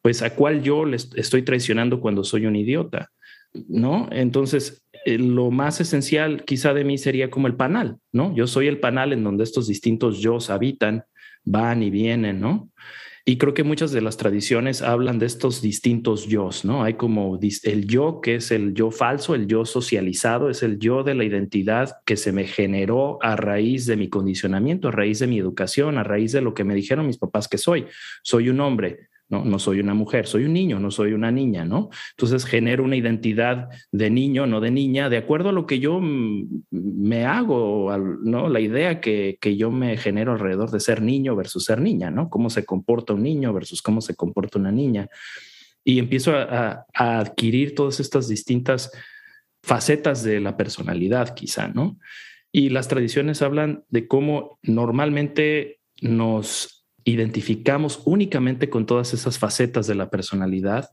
pues 0.03 0.23
a 0.23 0.35
cuál 0.35 0.61
yo 0.61 0.85
les 0.85 1.11
estoy 1.15 1.43
traicionando 1.43 2.01
cuando 2.01 2.25
soy 2.25 2.47
un 2.47 2.57
idiota, 2.57 3.13
¿no? 3.69 4.09
Entonces, 4.11 4.85
eh, 5.05 5.19
lo 5.19 5.53
más 5.53 5.81
esencial 5.81 6.45
quizá 6.45 6.75
de 6.75 6.83
mí 6.83 6.99
sería 6.99 7.31
como 7.31 7.47
el 7.47 7.55
panal, 7.55 7.99
¿no? 8.11 8.35
Yo 8.35 8.49
soy 8.49 8.67
el 8.67 8.81
panal 8.81 9.13
en 9.13 9.23
donde 9.23 9.45
estos 9.45 9.69
distintos 9.69 10.19
yo 10.19 10.39
habitan, 10.49 11.05
van 11.45 11.85
y 11.85 11.91
vienen, 11.91 12.41
¿no? 12.41 12.71
Y 13.25 13.37
creo 13.37 13.53
que 13.53 13.65
muchas 13.65 13.93
de 13.93 14.01
las 14.01 14.17
tradiciones 14.17 14.81
hablan 14.81 15.19
de 15.19 15.27
estos 15.27 15.61
distintos 15.61 16.27
yo, 16.27 16.49
¿no? 16.65 16.83
Hay 16.83 16.95
como 16.95 17.39
el 17.65 17.87
yo 17.87 18.21
que 18.23 18.37
es 18.37 18.51
el 18.51 18.73
yo 18.73 18.91
falso, 18.91 19.35
el 19.35 19.47
yo 19.47 19.67
socializado, 19.67 20.49
es 20.49 20.63
el 20.63 20.79
yo 20.79 21.03
de 21.03 21.15
la 21.15 21.25
identidad 21.25 21.99
que 22.07 22.17
se 22.17 22.33
me 22.33 22.45
generó 22.45 23.19
a 23.23 23.37
raíz 23.37 23.85
de 23.85 23.97
mi 23.97 24.09
condicionamiento, 24.09 24.89
a 24.89 24.93
raíz 24.93 25.19
de 25.19 25.27
mi 25.27 25.39
educación, 25.39 25.99
a 25.99 26.03
raíz 26.03 26.33
de 26.33 26.41
lo 26.41 26.55
que 26.55 26.65
me 26.65 26.75
dijeron 26.75 27.07
mis 27.07 27.19
papás 27.19 27.47
que 27.47 27.59
soy. 27.59 27.87
Soy 28.23 28.49
un 28.49 28.61
hombre 28.61 29.10
¿no? 29.31 29.45
No 29.45 29.59
soy 29.59 29.81
una 29.81 29.95
mujer, 29.95 30.27
soy 30.27 30.45
un 30.45 30.53
niño, 30.53 30.79
no 30.81 30.91
soy 30.91 31.13
una 31.13 31.31
niña, 31.31 31.65
¿no? 31.65 31.89
Entonces 32.11 32.45
genero 32.45 32.85
una 32.85 32.97
identidad 32.97 33.69
de 33.93 34.11
niño, 34.11 34.47
no 34.47 34.61
de 34.61 34.71
niña, 34.71 35.09
de 35.09 35.17
acuerdo 35.17 35.49
a 35.49 35.53
lo 35.53 35.67
que 35.67 35.79
yo 35.79 36.01
me 36.01 37.25
hago, 37.25 37.97
¿no? 38.23 38.49
La 38.49 38.61
idea 38.61 39.01
que, 39.01 39.39
que 39.41 39.57
yo 39.57 39.71
me 39.71 39.97
genero 39.97 40.33
alrededor 40.33 40.71
de 40.71 40.81
ser 40.81 41.01
niño 41.01 41.37
versus 41.37 41.65
ser 41.65 41.81
niña, 41.81 42.11
¿no? 42.11 42.29
Cómo 42.29 42.51
se 42.51 42.65
comporta 42.65 43.15
un 43.15 43.23
niño 43.23 43.53
versus 43.53 43.81
cómo 43.81 44.01
se 44.01 44.17
comporta 44.17 44.59
una 44.59 44.73
niña. 44.73 45.09
Y 45.85 45.99
empiezo 45.99 46.37
a, 46.37 46.85
a 46.93 47.19
adquirir 47.21 47.75
todas 47.75 48.01
estas 48.01 48.29
distintas 48.29 48.91
facetas 49.63 50.23
de 50.25 50.41
la 50.41 50.57
personalidad, 50.57 51.35
quizá, 51.35 51.69
¿no? 51.69 51.99
Y 52.53 52.71
las 52.71 52.89
tradiciones 52.89 53.43
hablan 53.43 53.85
de 53.91 54.09
cómo 54.09 54.59
normalmente 54.63 55.79
nos 56.03 56.80
identificamos 57.05 58.03
únicamente 58.05 58.69
con 58.71 58.87
todas 58.87 59.15
esas 59.15 59.39
facetas 59.39 59.87
de 59.87 59.95
la 59.95 60.11
personalidad 60.11 60.91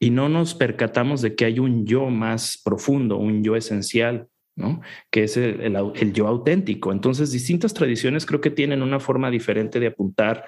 y 0.00 0.10
no 0.10 0.28
nos 0.28 0.54
percatamos 0.54 1.22
de 1.22 1.34
que 1.34 1.44
hay 1.44 1.58
un 1.58 1.86
yo 1.86 2.10
más 2.10 2.60
profundo, 2.64 3.16
un 3.16 3.42
yo 3.42 3.56
esencial, 3.56 4.28
¿no? 4.54 4.80
que 5.10 5.24
es 5.24 5.36
el, 5.36 5.60
el, 5.60 6.12
yo 6.12 6.28
auténtico. 6.28 6.92
Entonces, 6.92 7.32
distintas 7.32 7.74
tradiciones 7.74 8.24
creo 8.24 8.40
que 8.40 8.50
tienen 8.50 8.82
una 8.82 9.00
forma 9.00 9.30
diferente 9.30 9.80
de 9.80 9.88
apuntar 9.88 10.44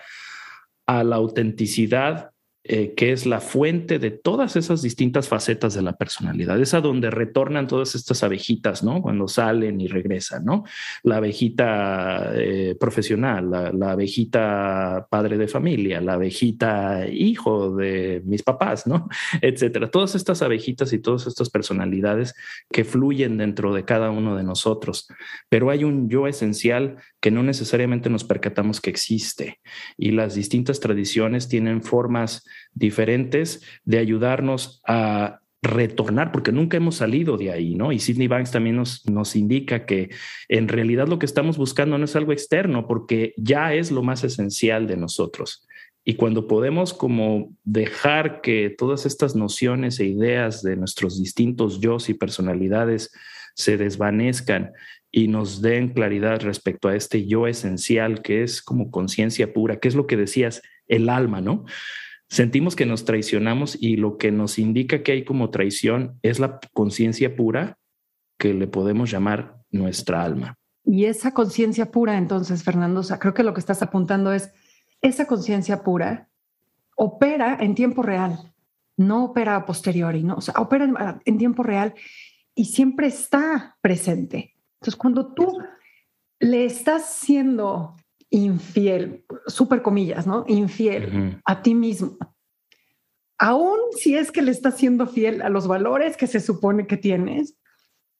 a 0.86 1.04
la 1.04 1.16
autenticidad 1.16 2.30
eh, 2.62 2.92
que 2.94 3.10
es 3.10 3.24
la 3.24 3.40
fuente 3.40 3.98
de 3.98 4.10
todas 4.10 4.54
esas 4.54 4.82
distintas 4.82 5.28
facetas 5.28 5.72
de 5.72 5.80
la 5.80 5.94
personalidad. 5.94 6.60
Es 6.60 6.74
a 6.74 6.82
donde 6.82 7.10
retornan 7.10 7.66
todas 7.66 7.94
estas 7.94 8.22
abejitas, 8.22 8.82
¿no? 8.82 9.00
Cuando 9.00 9.28
salen 9.28 9.80
y 9.80 9.88
regresan, 9.88 10.44
¿no? 10.44 10.64
La 11.02 11.16
abejita 11.16 12.32
eh, 12.34 12.76
profesional, 12.78 13.50
la, 13.50 13.92
abejita 13.92 15.06
padre 15.08 15.38
de 15.38 15.48
familia, 15.48 16.02
la 16.02 16.12
abejita 16.14 17.08
hijo 17.08 17.74
de 17.74 18.20
mis 18.26 18.42
papás, 18.42 18.86
¿no? 18.86 19.08
Etcétera. 19.40 19.90
Todas 19.90 20.14
estas 20.14 20.42
abejitas 20.42 20.92
y 20.92 20.98
todas 20.98 21.26
estas 21.26 21.48
personalidades 21.48 22.34
que 22.70 22.84
fluyen 22.84 23.38
dentro 23.38 23.72
de 23.72 23.86
cada 23.86 24.10
uno 24.10 24.36
de 24.36 24.42
nosotros. 24.42 25.08
Pero 25.48 25.70
hay 25.70 25.84
un 25.84 26.10
yo 26.10 26.26
esencial 26.26 26.98
que 27.20 27.30
no 27.30 27.42
necesariamente 27.42 28.10
nos 28.10 28.24
percatamos 28.24 28.82
que 28.82 28.90
existe. 28.90 29.60
Y 29.96 30.10
las 30.10 30.34
distintas 30.34 30.78
tradiciones 30.78 31.48
tienen 31.48 31.82
formas 31.82 32.44
diferentes 32.72 33.62
de 33.84 33.98
ayudarnos 33.98 34.82
a 34.86 35.40
retornar, 35.62 36.32
porque 36.32 36.52
nunca 36.52 36.78
hemos 36.78 36.96
salido 36.96 37.36
de 37.36 37.50
ahí, 37.50 37.74
¿no? 37.74 37.92
Y 37.92 37.98
Sidney 37.98 38.28
Banks 38.28 38.50
también 38.50 38.76
nos, 38.76 39.06
nos 39.08 39.36
indica 39.36 39.84
que 39.84 40.10
en 40.48 40.68
realidad 40.68 41.06
lo 41.06 41.18
que 41.18 41.26
estamos 41.26 41.58
buscando 41.58 41.98
no 41.98 42.04
es 42.06 42.16
algo 42.16 42.32
externo, 42.32 42.86
porque 42.86 43.34
ya 43.36 43.74
es 43.74 43.90
lo 43.90 44.02
más 44.02 44.24
esencial 44.24 44.86
de 44.86 44.96
nosotros. 44.96 45.66
Y 46.02 46.14
cuando 46.14 46.46
podemos 46.46 46.94
como 46.94 47.54
dejar 47.62 48.40
que 48.40 48.74
todas 48.76 49.04
estas 49.04 49.36
nociones 49.36 50.00
e 50.00 50.06
ideas 50.06 50.62
de 50.62 50.76
nuestros 50.76 51.20
distintos 51.20 51.80
yo 51.80 51.98
y 52.08 52.14
personalidades 52.14 53.12
se 53.54 53.76
desvanezcan 53.76 54.72
y 55.12 55.28
nos 55.28 55.60
den 55.60 55.88
claridad 55.88 56.40
respecto 56.40 56.88
a 56.88 56.96
este 56.96 57.26
yo 57.26 57.46
esencial 57.46 58.22
que 58.22 58.42
es 58.42 58.62
como 58.62 58.90
conciencia 58.90 59.52
pura, 59.52 59.78
que 59.78 59.88
es 59.88 59.94
lo 59.94 60.06
que 60.06 60.16
decías, 60.16 60.62
el 60.88 61.08
alma, 61.08 61.40
¿no? 61.40 61.66
Sentimos 62.30 62.76
que 62.76 62.86
nos 62.86 63.04
traicionamos 63.04 63.76
y 63.78 63.96
lo 63.96 64.16
que 64.16 64.30
nos 64.30 64.58
indica 64.58 65.02
que 65.02 65.12
hay 65.12 65.24
como 65.24 65.50
traición 65.50 66.18
es 66.22 66.38
la 66.38 66.60
conciencia 66.72 67.34
pura 67.36 67.78
que 68.38 68.54
le 68.54 68.68
podemos 68.68 69.10
llamar 69.10 69.58
nuestra 69.70 70.22
alma. 70.22 70.54
Y 70.84 71.04
esa 71.04 71.34
conciencia 71.34 71.90
pura, 71.90 72.16
entonces, 72.16 72.62
Fernando, 72.62 73.02
creo 73.18 73.34
que 73.34 73.42
lo 73.42 73.52
que 73.52 73.60
estás 73.60 73.82
apuntando 73.82 74.32
es, 74.32 74.50
esa 75.02 75.26
conciencia 75.26 75.82
pura 75.82 76.28
opera 76.96 77.58
en 77.60 77.74
tiempo 77.74 78.02
real, 78.02 78.54
no 78.96 79.24
opera 79.24 79.56
a 79.56 79.66
posteriori, 79.66 80.22
¿no? 80.22 80.36
O 80.36 80.40
sea, 80.40 80.54
opera 80.58 80.84
en, 80.84 80.94
en 81.24 81.38
tiempo 81.38 81.62
real 81.62 81.94
y 82.54 82.66
siempre 82.66 83.08
está 83.08 83.76
presente. 83.80 84.54
Entonces, 84.74 84.96
cuando 84.96 85.34
tú 85.34 85.58
le 86.38 86.64
estás 86.64 87.14
siendo 87.14 87.96
infiel, 88.30 89.24
súper 89.46 89.82
comillas, 89.82 90.26
¿no? 90.26 90.44
Infiel 90.46 91.40
a 91.44 91.62
ti 91.62 91.74
mismo. 91.74 92.16
Aún 93.38 93.78
si 93.96 94.16
es 94.16 94.30
que 94.30 94.42
le 94.42 94.50
estás 94.50 94.76
siendo 94.76 95.06
fiel 95.06 95.42
a 95.42 95.48
los 95.48 95.66
valores 95.66 96.16
que 96.16 96.26
se 96.26 96.40
supone 96.40 96.86
que 96.86 96.96
tienes, 96.96 97.56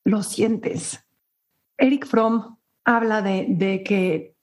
lo 0.05 0.23
sientes. 0.23 1.01
Eric 1.79 2.07
Fromm 2.07 2.57
habla 2.85 3.23
de, 3.23 3.47
de 3.49 3.83
que 3.83 4.35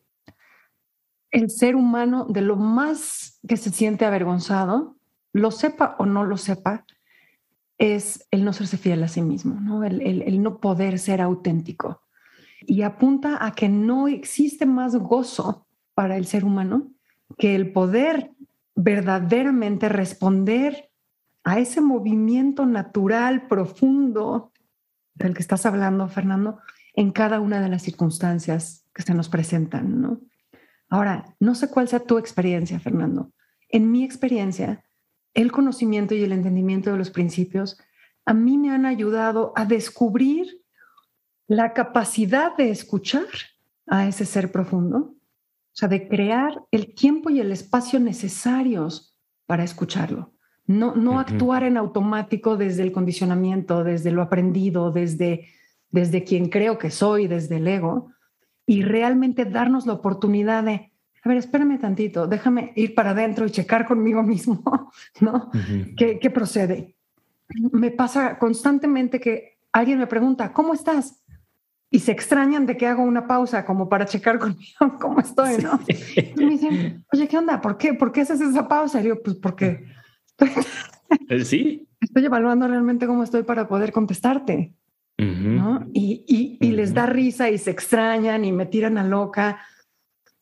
el 1.32 1.50
ser 1.50 1.76
humano, 1.76 2.26
de 2.30 2.42
lo 2.42 2.56
más 2.56 3.40
que 3.48 3.58
se 3.58 3.72
siente 3.72 4.06
avergonzado, 4.06 4.98
lo 5.34 5.52
sepa 5.52 5.96
o 6.00 6.06
no 6.06 6.24
lo 6.24 6.38
sepa, 6.38 6.86
es 7.78 8.26
el 8.32 8.44
no 8.44 8.54
serse 8.54 8.78
fiel 8.78 9.04
a 9.04 9.08
sí 9.08 9.22
mismo, 9.22 9.60
¿no? 9.60 9.84
El, 9.84 10.02
el, 10.02 10.22
el, 10.24 10.42
no 10.42 10.60
poder 10.60 10.98
ser 10.98 11.22
auténtico 11.22 12.07
y 12.68 12.82
apunta 12.82 13.44
a 13.44 13.54
que 13.54 13.70
no 13.70 14.08
existe 14.08 14.66
más 14.66 14.96
gozo 14.96 15.66
para 15.96 16.18
el 16.18 16.28
ser 16.28 16.44
humano 16.44 16.92
que 17.38 17.56
el 17.56 17.72
poder 17.72 18.32
verdaderamente 18.76 19.90
responder 19.90 20.92
a 21.44 21.60
ese 21.60 21.82
movimiento 21.82 22.66
natural, 22.66 23.48
profundo 23.48 24.52
del 25.16 25.34
que 25.34 25.42
estás 25.42 25.66
hablando, 25.66 26.08
Fernando, 26.10 26.60
en 26.94 27.12
cada 27.12 27.40
una 27.40 27.62
de 27.62 27.70
las 27.70 27.84
circunstancias 27.84 28.86
que 28.94 29.02
se 29.02 29.14
nos 29.14 29.30
presentan, 29.30 30.02
¿no? 30.02 30.20
Ahora, 30.90 31.36
no 31.40 31.56
sé 31.56 31.70
cuál 31.70 31.88
sea 31.88 32.00
tu 32.02 32.18
experiencia, 32.18 32.80
Fernando. 32.80 33.32
En 33.70 33.92
mi 33.92 34.04
experiencia, 34.04 34.84
el 35.34 35.52
conocimiento 35.52 36.16
y 36.16 36.24
el 36.24 36.32
entendimiento 36.32 36.92
de 36.92 36.98
los 36.98 37.12
principios 37.12 37.80
a 38.26 38.34
mí 38.34 38.58
me 38.58 38.72
han 38.72 38.86
ayudado 38.86 39.54
a 39.56 39.66
descubrir 39.66 40.64
la 41.48 41.74
capacidad 41.74 42.56
de 42.58 42.70
escuchar 42.70 43.28
a 43.88 44.08
ese 44.08 44.26
ser 44.26 44.52
profundo, 44.52 44.98
o 44.98 45.80
sea, 45.80 45.88
de 45.88 46.08
crear 46.08 46.64
el 46.72 46.94
tiempo 46.94 47.30
y 47.30 47.40
el 47.40 47.52
espacio 47.52 48.00
necesarios 48.00 49.16
para 49.46 49.64
escucharlo. 49.64 50.34
No, 50.66 50.96
no 50.96 51.20
actuar 51.20 51.64
en 51.64 51.78
automático 51.78 52.58
desde 52.58 52.84
el 52.84 52.92
condicionamiento, 52.92 53.86
desde 53.86 54.12
lo 54.12 54.22
aprendido, 54.22 54.92
desde, 54.92 55.48
desde 55.92 56.26
quien 56.26 56.50
creo 56.50 56.78
que 56.78 56.92
soy, 56.92 57.28
desde 57.28 57.58
el 57.58 57.68
ego, 57.68 58.12
y 58.66 58.82
realmente 58.82 59.46
darnos 59.46 59.86
la 59.86 59.94
oportunidad 59.94 60.66
de, 60.66 60.92
a 61.24 61.30
ver, 61.30 61.38
espérame 61.38 61.80
tantito, 61.80 62.28
déjame 62.28 62.74
ir 62.76 62.94
para 62.94 63.12
adentro 63.12 63.46
y 63.46 63.52
checar 63.52 63.88
conmigo 63.88 64.24
mismo, 64.24 64.92
¿no? 65.22 65.50
¿Qué, 65.96 66.20
¿Qué 66.20 66.30
procede? 66.30 66.98
Me 67.72 67.92
pasa 67.92 68.38
constantemente 68.38 69.22
que 69.22 69.60
alguien 69.72 70.00
me 70.00 70.08
pregunta, 70.08 70.52
¿cómo 70.52 70.74
estás? 70.74 71.24
Y 71.90 72.00
se 72.00 72.12
extrañan 72.12 72.66
de 72.66 72.76
que 72.76 72.86
hago 72.86 73.04
una 73.04 73.28
pausa 73.28 73.66
como 73.66 73.88
para 73.88 74.06
checar 74.06 74.40
conmigo 74.40 74.80
cómo 75.02 75.20
estoy, 75.20 75.58
¿no? 75.58 75.80
Y 75.88 76.34
me 76.36 76.52
dicen, 76.52 77.06
oye, 77.12 77.28
¿qué 77.28 77.38
onda? 77.38 77.62
¿Por 77.62 77.78
qué? 77.78 77.94
¿Por 77.94 78.12
qué 78.12 78.22
haces 78.22 78.42
esa 78.42 78.68
pausa? 78.68 79.00
Y 79.00 79.04
digo, 79.04 79.22
pues 79.24 79.38
porque 79.38 79.86
eh, 81.30 81.46
sí. 81.46 81.88
estoy 82.02 82.26
evaluando 82.26 82.68
realmente 82.68 83.08
cómo 83.08 83.24
estoy 83.24 83.44
para 83.44 83.68
poder 83.68 83.92
contestarte, 83.92 84.74
¿no? 85.18 85.88
Y, 85.94 86.58
y, 86.62 86.72
les 86.72 86.94
da 86.94 87.08
risa 87.08 87.50
y 87.50 87.58
se 87.58 87.72
extrañan 87.72 88.46
y 88.46 88.52
me 88.52 88.68
tiran 88.68 89.00
a 89.00 89.04
loca. 89.04 89.60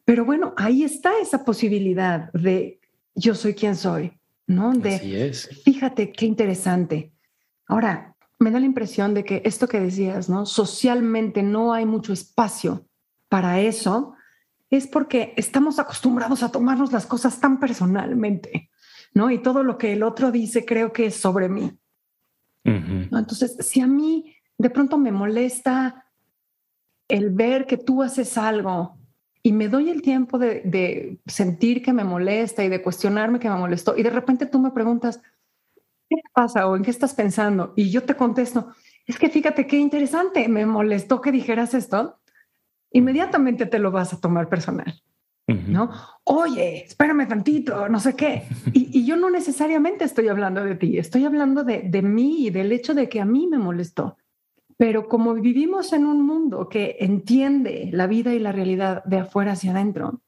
Pero 0.04 0.26
bueno, 0.26 0.54
ahí 0.58 0.84
está 0.84 1.12
esa 1.22 1.46
posibilidad 1.46 2.30
de 2.34 2.82
yo 3.14 3.36
soy 3.36 3.54
quien 3.54 3.76
soy, 3.76 4.20
¿no? 4.48 4.74
De, 4.74 4.96
Así 4.96 5.16
es. 5.16 5.50
Fíjate 5.64 6.12
qué 6.12 6.26
interesante. 6.26 7.14
Ahora, 7.68 8.15
me 8.40 8.52
da 8.52 8.60
la 8.60 8.66
impresión 8.66 9.14
de 9.14 9.24
que 9.24 9.42
esto 9.46 9.68
que 9.68 9.80
decías, 9.80 10.30
¿no? 10.30 10.46
Socialmente 10.46 11.42
no 11.44 11.74
hay 11.74 11.86
mucho 11.86 12.14
espacio 12.14 12.86
para 13.30 13.60
eso, 13.60 14.14
es 14.70 14.88
porque 14.88 15.34
estamos 15.38 15.80
acostumbrados 15.80 16.44
a 16.44 16.52
tomarnos 16.52 16.92
las 16.92 17.06
cosas 17.06 17.40
tan 17.40 17.60
personalmente, 17.60 18.70
¿no? 19.14 19.32
Y 19.32 19.40
todo 19.40 19.64
lo 19.64 19.78
que 19.78 19.94
el 19.94 20.04
otro 20.04 20.32
dice 20.32 20.66
creo 20.66 20.92
que 20.92 21.08
es 21.08 21.16
sobre 21.16 21.50
mí. 21.50 21.78
Entonces, 22.64 23.58
si 23.60 23.80
a 23.80 23.86
mí 23.86 24.36
de 24.58 24.72
pronto 24.72 24.98
me 24.98 25.12
molesta 25.12 26.06
el 27.08 27.30
ver 27.30 27.68
que 27.68 27.78
tú 27.78 28.02
haces 28.02 28.40
algo 28.40 28.98
y 29.44 29.52
me 29.52 29.68
doy 29.68 29.92
el 29.92 30.02
tiempo 30.02 30.40
de, 30.40 30.62
de 30.62 31.20
sentir 31.28 31.84
que 31.84 31.94
me 31.94 32.04
molesta 32.04 32.64
y 32.64 32.70
de 32.70 32.82
cuestionarme 32.82 33.40
que 33.40 33.50
me 33.50 33.58
molestó, 33.58 33.96
y 33.96 34.02
de 34.02 34.10
repente 34.10 34.48
tú 34.48 34.60
me 34.60 34.72
preguntas, 34.72 35.22
¿qué 36.10 36.18
pasa 36.34 36.68
o 36.68 36.76
en 36.76 36.84
qué 36.84 36.92
estás 36.92 37.14
pensando? 37.14 37.74
Y 37.76 37.90
yo 37.90 38.04
te 38.04 38.16
contesto, 38.16 38.74
es 39.06 39.20
que 39.20 39.30
fíjate 39.30 39.68
qué 39.68 39.78
interesante, 39.78 40.48
me 40.48 40.66
molestó 40.66 41.22
que 41.22 41.32
dijeras 41.32 41.74
esto. 41.74 42.20
Inmediatamente 42.92 43.66
te 43.66 43.80
lo 43.80 43.92
vas 43.92 44.14
a 44.14 44.20
tomar 44.20 44.50
personal. 44.50 45.02
¿No? 45.48 45.92
Oye, 46.24 46.86
espérame 46.86 47.28
tantito, 47.28 47.88
no 47.88 48.00
sé 48.00 48.16
qué. 48.16 48.48
Y, 48.74 49.06
yo 49.06 49.16
no 49.16 49.30
necesariamente 49.30 50.04
estoy 50.04 50.28
hablando 50.28 50.64
de 50.64 50.74
ti, 50.74 50.98
estoy 50.98 51.24
hablando 51.24 51.64
de, 51.64 51.84
de 51.84 52.02
mí 52.02 52.48
y 52.48 52.50
del 52.50 52.72
hecho 52.72 52.96
de 52.96 53.08
que 53.08 53.22
a 53.22 53.26
mí 53.26 53.46
me 53.46 53.60
molestó. 53.60 54.18
Pero 54.78 55.08
como 55.08 55.36
vivimos 55.36 55.94
en 55.94 56.08
un 56.08 56.26
mundo 56.26 56.68
que 56.68 56.98
entiende 57.00 57.90
la 57.94 58.08
vida 58.08 58.34
y 58.34 58.40
la 58.40 58.52
realidad 58.52 59.04
de 59.06 59.20
afuera 59.20 59.52
hacia 59.52 59.72
adentro, 59.72 60.22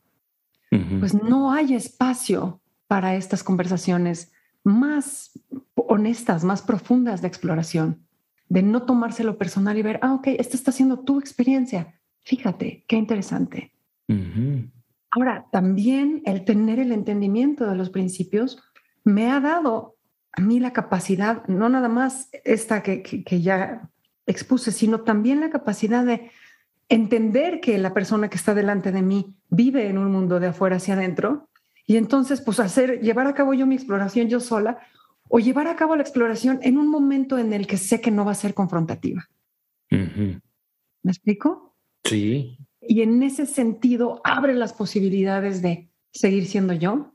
pues 0.99 1.15
no 1.15 1.51
hay 1.51 1.73
espacio 1.73 2.61
para 2.87 3.15
estas 3.15 3.43
conversaciones 3.43 4.31
más 4.67 5.39
honestas, 5.75 6.43
más 6.43 6.61
profundas 6.61 7.21
de 7.21 7.27
exploración, 7.27 8.05
de 8.49 8.61
no 8.61 8.83
tomárselo 8.83 9.37
personal 9.37 9.77
y 9.77 9.81
ver, 9.81 9.99
ah, 10.01 10.13
ok, 10.13 10.27
esta 10.37 10.55
está 10.55 10.71
siendo 10.71 10.99
tu 10.99 11.19
experiencia. 11.19 11.95
Fíjate, 12.23 12.83
qué 12.87 12.97
interesante. 12.97 13.73
Ahora, 15.11 15.47
también 15.51 16.21
el 16.25 16.45
tener 16.45 16.79
el 16.79 16.91
entendimiento 16.91 17.65
de 17.65 17.75
los 17.75 17.89
principios 17.89 18.61
me 19.03 19.31
ha 19.31 19.39
dado 19.39 19.95
a 20.33 20.41
mí 20.41 20.59
la 20.59 20.73
capacidad, 20.73 21.45
no 21.47 21.69
nada 21.69 21.89
más 21.89 22.29
esta 22.43 22.83
que, 22.83 23.01
que 23.01 23.41
ya 23.41 23.89
expuse, 24.25 24.71
sino 24.71 25.01
también 25.01 25.39
la 25.39 25.49
capacidad 25.49 26.05
de 26.05 26.29
entender 26.89 27.59
que 27.59 27.77
la 27.77 27.93
persona 27.93 28.29
que 28.29 28.37
está 28.37 28.53
delante 28.53 28.91
de 28.91 29.01
mí 29.01 29.35
vive 29.49 29.87
en 29.87 29.97
un 29.97 30.11
mundo 30.11 30.39
de 30.39 30.47
afuera 30.47 30.75
hacia 30.75 30.93
adentro 30.93 31.49
y 31.87 31.95
entonces 31.95 32.41
pues 32.41 32.59
hacer 32.59 32.99
llevar 33.01 33.25
a 33.25 33.33
cabo 33.33 33.53
yo 33.53 33.65
mi 33.65 33.75
exploración 33.75 34.27
yo 34.27 34.39
sola 34.39 34.77
o 35.29 35.39
llevar 35.39 35.67
a 35.67 35.75
cabo 35.75 35.95
la 35.95 36.03
exploración 36.03 36.59
en 36.61 36.77
un 36.77 36.89
momento 36.89 37.39
en 37.39 37.53
el 37.53 37.65
que 37.65 37.77
sé 37.77 38.01
que 38.01 38.11
no 38.11 38.25
va 38.25 38.33
a 38.33 38.35
ser 38.35 38.53
confrontativa. 38.53 39.27
¿Me 39.89 40.41
explico? 41.05 41.75
Sí. 42.03 42.57
Y 42.81 43.01
en 43.01 43.23
ese 43.23 43.45
sentido 43.45 44.21
abre 44.23 44.53
las 44.53 44.73
posibilidades 44.73 45.61
de 45.61 45.89
seguir 46.11 46.45
siendo 46.45 46.73
yo 46.73 47.13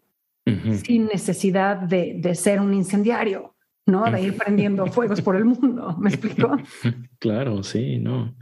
sin 0.84 1.06
necesidad 1.06 1.76
de, 1.76 2.16
de, 2.18 2.34
ser 2.34 2.60
un 2.60 2.74
incendiario, 2.74 3.54
¿no? 3.86 4.10
De 4.10 4.20
ir 4.20 4.36
prendiendo 4.36 4.86
fuegos 4.86 5.20
por 5.20 5.36
el 5.36 5.44
mundo. 5.44 5.96
¿Me 5.98 6.10
explico? 6.10 6.56
Claro, 7.20 7.62
sí, 7.62 7.98
no. 7.98 8.34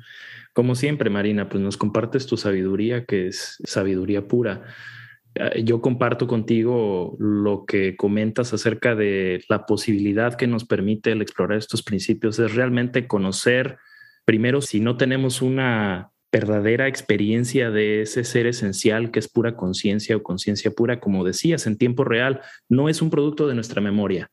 Como 0.54 0.74
siempre, 0.74 1.10
Marina, 1.10 1.50
pues 1.50 1.62
nos 1.62 1.76
compartes 1.76 2.26
tu 2.26 2.38
sabiduría, 2.38 3.04
que 3.04 3.26
es 3.26 3.58
sabiduría 3.64 4.26
pura. 4.26 4.64
Eh, 5.34 5.62
yo 5.64 5.80
comparto 5.80 6.26
contigo 6.26 7.16
lo 7.18 7.64
que 7.64 7.96
comentas 7.96 8.52
acerca 8.52 8.94
de 8.94 9.44
la 9.48 9.66
posibilidad 9.66 10.34
que 10.34 10.46
nos 10.46 10.64
permite 10.64 11.12
el 11.12 11.22
explorar 11.22 11.58
estos 11.58 11.82
principios, 11.82 12.38
es 12.38 12.54
realmente 12.54 13.06
conocer, 13.06 13.78
primero, 14.24 14.60
si 14.60 14.80
no 14.80 14.96
tenemos 14.96 15.42
una 15.42 16.10
verdadera 16.32 16.86
experiencia 16.88 17.70
de 17.70 18.02
ese 18.02 18.24
ser 18.24 18.46
esencial 18.46 19.10
que 19.10 19.18
es 19.18 19.28
pura 19.28 19.56
conciencia 19.56 20.16
o 20.16 20.22
conciencia 20.22 20.70
pura, 20.70 21.00
como 21.00 21.24
decías, 21.24 21.66
en 21.66 21.76
tiempo 21.76 22.04
real, 22.04 22.40
no 22.68 22.88
es 22.88 23.02
un 23.02 23.10
producto 23.10 23.48
de 23.48 23.54
nuestra 23.54 23.80
memoria, 23.80 24.30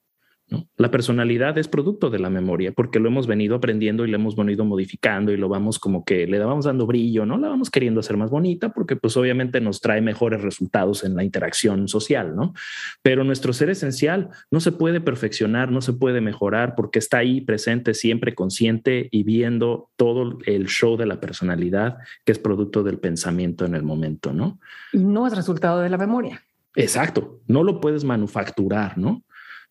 la 0.77 0.91
personalidad 0.91 1.57
es 1.57 1.67
producto 1.67 2.09
de 2.09 2.19
la 2.19 2.29
memoria 2.29 2.71
porque 2.71 2.99
lo 2.99 3.09
hemos 3.09 3.27
venido 3.27 3.55
aprendiendo 3.55 4.05
y 4.05 4.11
lo 4.11 4.15
hemos 4.15 4.35
venido 4.35 4.63
modificando 4.63 5.31
y 5.31 5.37
lo 5.37 5.49
vamos 5.49 5.77
como 5.77 6.05
que 6.05 6.25
le 6.25 6.39
vamos 6.39 6.65
dando 6.65 6.85
brillo, 6.85 7.25
¿no? 7.25 7.37
La 7.37 7.49
vamos 7.49 7.69
queriendo 7.69 7.99
hacer 7.99 8.15
más 8.15 8.29
bonita 8.29 8.69
porque 8.69 8.95
pues 8.95 9.17
obviamente 9.17 9.59
nos 9.59 9.81
trae 9.81 10.01
mejores 10.01 10.41
resultados 10.41 11.03
en 11.03 11.15
la 11.15 11.23
interacción 11.23 11.87
social, 11.87 12.35
¿no? 12.35 12.53
Pero 13.01 13.23
nuestro 13.23 13.51
ser 13.51 13.69
esencial 13.69 14.29
no 14.49 14.59
se 14.59 14.71
puede 14.71 15.01
perfeccionar, 15.01 15.71
no 15.71 15.81
se 15.81 15.93
puede 15.93 16.21
mejorar 16.21 16.75
porque 16.75 16.99
está 16.99 17.17
ahí 17.17 17.41
presente, 17.41 17.93
siempre 17.93 18.33
consciente 18.33 19.09
y 19.11 19.23
viendo 19.23 19.89
todo 19.97 20.37
el 20.45 20.67
show 20.67 20.95
de 20.95 21.07
la 21.07 21.19
personalidad 21.19 21.97
que 22.23 22.31
es 22.31 22.39
producto 22.39 22.83
del 22.83 22.99
pensamiento 22.99 23.65
en 23.65 23.75
el 23.75 23.83
momento, 23.83 24.31
¿no? 24.31 24.59
Y 24.93 24.99
no 24.99 25.27
es 25.27 25.35
resultado 25.35 25.81
de 25.81 25.89
la 25.89 25.97
memoria. 25.97 26.41
Exacto, 26.75 27.41
no 27.47 27.63
lo 27.63 27.81
puedes 27.81 28.03
manufacturar, 28.03 28.99
¿no? 28.99 29.23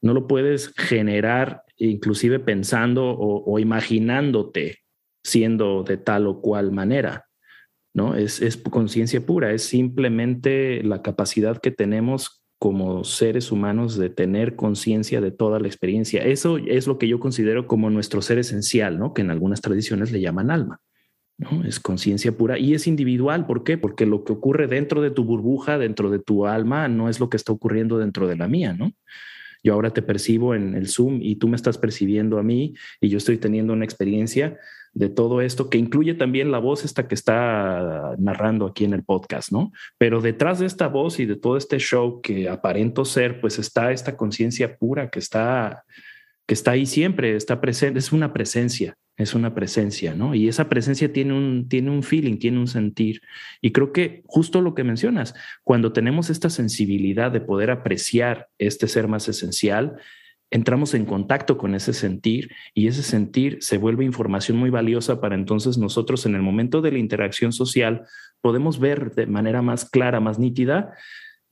No 0.02 0.14
lo 0.14 0.26
puedes 0.26 0.72
generar 0.76 1.62
inclusive 1.78 2.38
pensando 2.38 3.14
o, 3.18 3.58
imaginándote 3.58 4.78
siendo 5.22 5.82
de 5.82 5.96
tal 5.96 6.26
o 6.26 6.40
cual 6.40 6.72
manera. 6.72 7.26
¿no? 7.94 8.14
Es, 8.14 8.40
es 8.40 8.56
conciencia 8.56 9.24
pura, 9.24 9.52
es 9.52 9.64
simplemente 9.64 10.82
la 10.82 11.02
capacidad 11.02 11.58
que 11.58 11.70
tenemos 11.70 12.42
como 12.58 13.04
seres 13.04 13.52
humanos 13.52 13.98
de 13.98 14.08
tener 14.08 14.56
conciencia 14.56 15.20
de 15.20 15.30
toda 15.30 15.60
la 15.60 15.66
experiencia. 15.66 16.24
Eso 16.24 16.58
es 16.58 16.86
lo 16.86 16.98
que 16.98 17.08
yo 17.08 17.20
considero 17.20 17.66
como 17.66 17.90
nuestro 17.90 18.22
ser 18.22 18.38
esencial, 18.38 18.98
¿no? 18.98 19.12
que 19.12 19.22
en 19.22 19.30
algunas 19.30 19.60
tradiciones 19.60 20.10
le 20.12 20.20
llaman 20.20 20.50
alma. 20.50 20.80
¿no? 21.38 21.64
Es 21.64 21.80
conciencia 21.80 22.32
pura 22.32 22.58
y 22.58 22.72
es 22.74 22.86
individual. 22.86 23.46
¿Por 23.46 23.62
qué? 23.62 23.76
Porque 23.76 24.06
lo 24.06 24.24
que 24.24 24.32
ocurre 24.32 24.68
dentro 24.68 25.02
de 25.02 25.10
tu 25.10 25.24
burbuja, 25.24 25.76
dentro 25.76 26.10
de 26.10 26.18
tu 26.18 26.46
alma, 26.46 26.88
no 26.88 27.10
es 27.10 27.20
lo 27.20 27.28
que 27.28 27.36
está 27.36 27.52
ocurriendo 27.52 27.98
dentro 27.98 28.26
de 28.26 28.36
la 28.36 28.48
mía, 28.48 28.72
¿no? 28.72 28.92
Yo 29.66 29.72
ahora 29.72 29.90
te 29.90 30.00
percibo 30.00 30.54
en 30.54 30.76
el 30.76 30.86
Zoom 30.86 31.18
y 31.20 31.36
tú 31.36 31.48
me 31.48 31.56
estás 31.56 31.76
percibiendo 31.76 32.38
a 32.38 32.44
mí 32.44 32.74
y 33.00 33.08
yo 33.08 33.18
estoy 33.18 33.36
teniendo 33.36 33.72
una 33.72 33.84
experiencia 33.84 34.60
de 34.92 35.08
todo 35.08 35.40
esto 35.40 35.68
que 35.68 35.76
incluye 35.76 36.14
también 36.14 36.52
la 36.52 36.58
voz 36.58 36.84
esta 36.84 37.08
que 37.08 37.16
está 37.16 38.14
narrando 38.16 38.66
aquí 38.66 38.84
en 38.84 38.94
el 38.94 39.02
podcast, 39.02 39.50
¿no? 39.50 39.72
Pero 39.98 40.20
detrás 40.20 40.60
de 40.60 40.66
esta 40.66 40.86
voz 40.86 41.18
y 41.18 41.26
de 41.26 41.34
todo 41.34 41.56
este 41.56 41.78
show 41.80 42.20
que 42.22 42.48
aparento 42.48 43.04
ser, 43.04 43.40
pues 43.40 43.58
está 43.58 43.90
esta 43.90 44.16
conciencia 44.16 44.76
pura 44.76 45.10
que 45.10 45.18
está 45.18 45.82
que 46.46 46.54
está 46.54 46.72
ahí 46.72 46.86
siempre, 46.86 47.36
está 47.36 47.60
presente, 47.60 47.98
es 47.98 48.12
una 48.12 48.32
presencia, 48.32 48.96
es 49.16 49.34
una 49.34 49.54
presencia, 49.54 50.14
¿no? 50.14 50.34
Y 50.34 50.48
esa 50.48 50.68
presencia 50.68 51.12
tiene 51.12 51.32
un, 51.34 51.68
tiene 51.68 51.90
un 51.90 52.02
feeling, 52.02 52.38
tiene 52.38 52.58
un 52.58 52.68
sentir. 52.68 53.20
Y 53.60 53.72
creo 53.72 53.92
que 53.92 54.22
justo 54.26 54.60
lo 54.60 54.74
que 54.74 54.84
mencionas, 54.84 55.34
cuando 55.64 55.92
tenemos 55.92 56.30
esta 56.30 56.50
sensibilidad 56.50 57.32
de 57.32 57.40
poder 57.40 57.70
apreciar 57.70 58.48
este 58.58 58.86
ser 58.86 59.08
más 59.08 59.28
esencial, 59.28 59.96
entramos 60.50 60.94
en 60.94 61.04
contacto 61.04 61.58
con 61.58 61.74
ese 61.74 61.92
sentir 61.92 62.50
y 62.72 62.86
ese 62.86 63.02
sentir 63.02 63.58
se 63.60 63.78
vuelve 63.78 64.04
información 64.04 64.56
muy 64.56 64.70
valiosa 64.70 65.20
para 65.20 65.34
entonces 65.34 65.76
nosotros 65.76 66.24
en 66.24 66.36
el 66.36 66.42
momento 66.42 66.80
de 66.82 66.92
la 66.92 66.98
interacción 66.98 67.52
social 67.52 68.06
podemos 68.40 68.78
ver 68.78 69.12
de 69.14 69.26
manera 69.26 69.60
más 69.60 69.90
clara, 69.90 70.20
más 70.20 70.38
nítida 70.38 70.94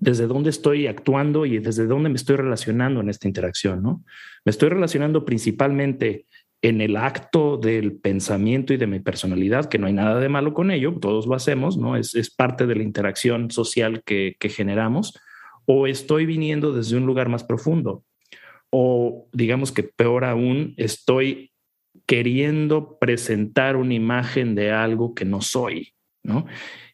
desde 0.05 0.27
dónde 0.27 0.51
estoy 0.51 0.87
actuando 0.87 1.47
y 1.47 1.59
desde 1.59 1.87
dónde 1.87 2.11
me 2.11 2.17
estoy 2.17 2.37
relacionando 2.37 3.01
en 3.01 3.09
esta 3.09 3.27
interacción, 3.27 3.83
¿no? 3.83 4.05
Me 4.45 4.51
estoy 4.51 4.69
relacionando 4.69 5.25
principalmente 5.25 6.27
en 6.61 6.83
el 6.83 6.99
acto 6.99 7.57
del 7.57 7.97
pensamiento 7.97 8.75
y 8.75 8.77
de 8.77 8.87
mi 8.87 9.01
personalidad, 9.01 9.65
que 9.65 9.79
no 9.79 9.87
hay 9.87 9.95
nada 9.95 10.21
de 10.21 10.29
malo 10.29 10.53
con 10.53 10.71
ello, 10.71 10.95
todos 11.01 11.27
lo 11.27 11.35
hacemos, 11.35 11.79
¿no? 11.79 11.97
Es, 11.97 12.15
es 12.15 12.31
parte 12.31 12.67
de 12.67 12.75
la 12.75 12.83
interacción 12.83 13.51
social 13.51 14.03
que, 14.05 14.37
generamos, 14.41 15.19
o 15.65 15.87
estoy 15.87 16.27
viniendo 16.27 16.75
desde 16.75 16.99
un 16.99 17.07
lugar 17.07 17.31
más 17.31 17.43
profundo, 17.43 18.05
o 18.69 19.27
digamos 19.33 19.73
que 19.73 19.85
peor 19.85 20.27
aún, 20.27 20.75
estoy 20.77 21.53
queriendo 22.05 22.99
presentar 22.99 23.77
una 23.77 23.95
imagen 23.95 24.55
de 24.55 24.71
algo 24.71 25.15
que 25.15 25.25
no 25.25 25.41
soy, 25.41 25.95
¿no? 26.23 26.45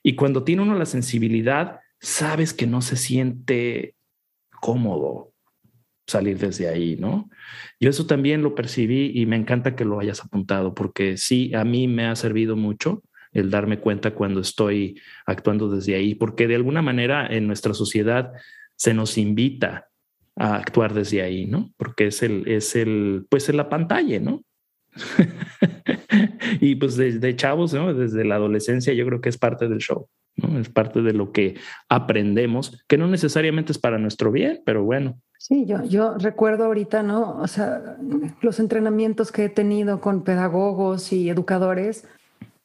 Y 0.01 0.15
cuando 0.15 0.45
tiene 0.45 0.63
uno 0.63 0.79
la 0.79 0.87
sensibilidad, 0.87 1.81
sabes 2.01 2.55
que 2.55 2.67
no 2.67 2.83
se 2.83 2.97
siente 2.97 3.95
cómodo 4.61 5.33
salir 6.07 6.39
desde 6.39 6.69
ahí, 6.69 6.97
¿no? 6.97 7.31
Yo 7.79 7.91
eso 7.91 8.07
también 8.07 8.43
lo 8.43 8.55
percibí 8.55 9.13
y 9.15 9.27
me 9.27 9.37
encanta 9.37 9.77
que 9.77 9.85
lo 9.85 10.01
hayas 10.01 10.21
apuntado 10.21 10.75
porque 10.75 11.17
sí, 11.17 11.55
a 11.55 11.65
mí 11.65 11.87
me 11.89 12.07
ha 12.07 12.17
servido 12.17 12.57
mucho 12.57 13.03
el 13.33 13.51
darme 13.51 13.79
cuenta 13.79 14.13
cuando 14.13 14.41
estoy 14.41 15.01
actuando 15.25 15.69
desde 15.69 15.95
ahí, 15.95 16.15
porque 16.17 16.49
de 16.49 16.57
alguna 16.57 16.83
manera 16.83 17.27
en 17.29 17.47
nuestra 17.47 17.75
sociedad 17.75 18.33
se 18.75 18.93
nos 18.93 19.17
invita 19.19 19.89
a 20.37 20.57
actuar 20.57 20.95
desde 20.95 21.23
ahí, 21.23 21.47
¿no? 21.47 21.73
Porque 21.77 22.09
es 22.09 22.23
el, 22.23 22.49
es 22.49 22.75
el, 22.75 23.27
pues 23.31 23.49
en 23.49 23.57
la 23.57 23.69
pantalla, 23.69 24.19
¿no? 24.19 24.43
y 26.61 26.75
pues 26.75 26.97
desde 26.97 27.37
chavos, 27.37 27.73
¿no? 27.73 27.95
Desde 27.95 28.25
la 28.25 28.35
adolescencia 28.37 28.93
yo 28.95 29.07
creo 29.07 29.21
que 29.21 29.29
es 29.29 29.39
parte 29.39 29.69
del 29.69 29.79
show. 29.79 30.09
Es 30.37 30.69
parte 30.69 31.03
de 31.03 31.13
lo 31.13 31.33
que 31.33 31.57
aprendemos, 31.89 32.83
que 32.89 32.97
no 32.97 33.07
necesariamente 33.07 33.73
es 33.73 33.79
para 33.79 33.99
nuestro 33.99 34.33
bien, 34.33 34.63
pero 34.65 34.85
bueno. 34.85 35.21
Sí, 35.39 35.65
yo, 35.67 35.83
yo 35.85 36.17
recuerdo 36.19 36.65
ahorita, 36.65 37.03
¿no? 37.03 37.39
O 37.39 37.47
sea, 37.47 37.97
los 38.41 38.61
entrenamientos 38.61 39.33
que 39.33 39.47
he 39.47 39.49
tenido 39.49 40.01
con 40.01 40.23
pedagogos 40.23 41.13
y 41.13 41.29
educadores, 41.29 42.07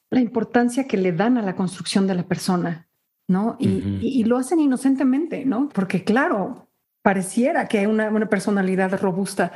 la 0.10 0.20
importancia 0.20 0.88
que 0.88 0.98
le 0.98 1.12
dan 1.12 1.38
a 1.38 1.42
la 1.42 1.56
construcción 1.56 2.08
de 2.08 2.16
la 2.16 2.24
persona, 2.24 2.88
¿no? 3.28 3.56
Y, 3.60 4.24
lo 4.26 4.38
hacen 4.38 4.60
inocentemente, 4.60 5.46
¿no? 5.46 5.70
Porque 5.70 6.04
claro, 6.04 6.68
pareciera 7.02 7.68
que 7.68 7.88
una, 7.88 8.10
una 8.10 8.28
personalidad 8.28 9.00
robusta 9.00 9.52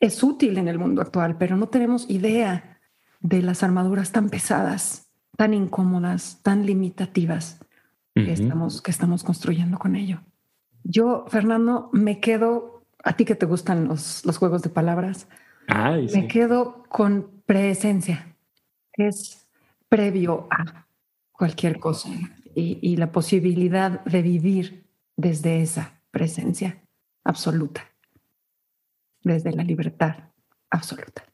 es 0.00 0.22
útil 0.22 0.58
en 0.58 0.68
el 0.68 0.78
mundo 0.78 1.02
actual, 1.02 1.36
pero 1.38 1.56
no 1.56 1.68
tenemos 1.68 2.08
idea 2.10 2.78
de 3.20 3.42
las 3.42 3.62
armaduras 3.62 4.12
tan 4.12 4.28
pesadas 4.28 5.03
tan 5.36 5.54
incómodas, 5.54 6.40
tan 6.42 6.66
limitativas 6.66 7.60
que, 8.14 8.32
estamos, 8.32 8.80
que 8.80 8.90
estamos 8.90 9.24
construyendo 9.24 9.78
con 9.78 9.96
ello. 9.96 10.20
Yo, 10.84 11.24
Fernando, 11.28 11.90
me 11.92 12.20
quedo, 12.20 12.84
a 13.02 13.16
ti 13.16 13.24
que 13.24 13.34
te 13.34 13.46
gustan 13.46 13.88
los, 13.88 14.24
los 14.24 14.38
juegos 14.38 14.62
de 14.62 14.70
palabras, 14.70 15.28
me 15.68 16.28
quedo 16.28 16.84
con 16.88 17.42
presencia. 17.46 18.36
Es 18.92 19.48
previo 19.88 20.46
a 20.50 20.86
cualquier 21.32 21.80
cosa 21.80 22.10
y, 22.54 22.78
y 22.80 22.96
la 22.96 23.10
posibilidad 23.10 24.04
de 24.04 24.22
vivir 24.22 24.86
desde 25.16 25.62
esa 25.62 26.00
presencia 26.10 26.82
absoluta, 27.24 27.84
desde 29.22 29.52
la 29.52 29.64
libertad 29.64 30.30
absoluta. 30.70 31.24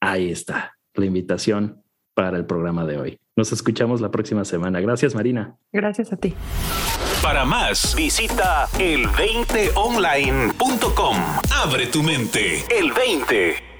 Ahí 0.00 0.30
está 0.30 0.76
la 0.94 1.06
invitación 1.06 1.83
para 2.14 2.36
el 2.36 2.46
programa 2.46 2.84
de 2.86 2.98
hoy. 2.98 3.18
Nos 3.36 3.52
escuchamos 3.52 4.00
la 4.00 4.10
próxima 4.10 4.44
semana. 4.44 4.80
Gracias, 4.80 5.14
Marina. 5.14 5.56
Gracias 5.72 6.12
a 6.12 6.16
ti. 6.16 6.34
Para 7.22 7.44
más, 7.44 7.94
visita 7.96 8.66
el20online.com. 8.78 11.16
Abre 11.50 11.86
tu 11.86 12.02
mente. 12.02 12.64
El 12.70 12.92
20. 12.92 13.73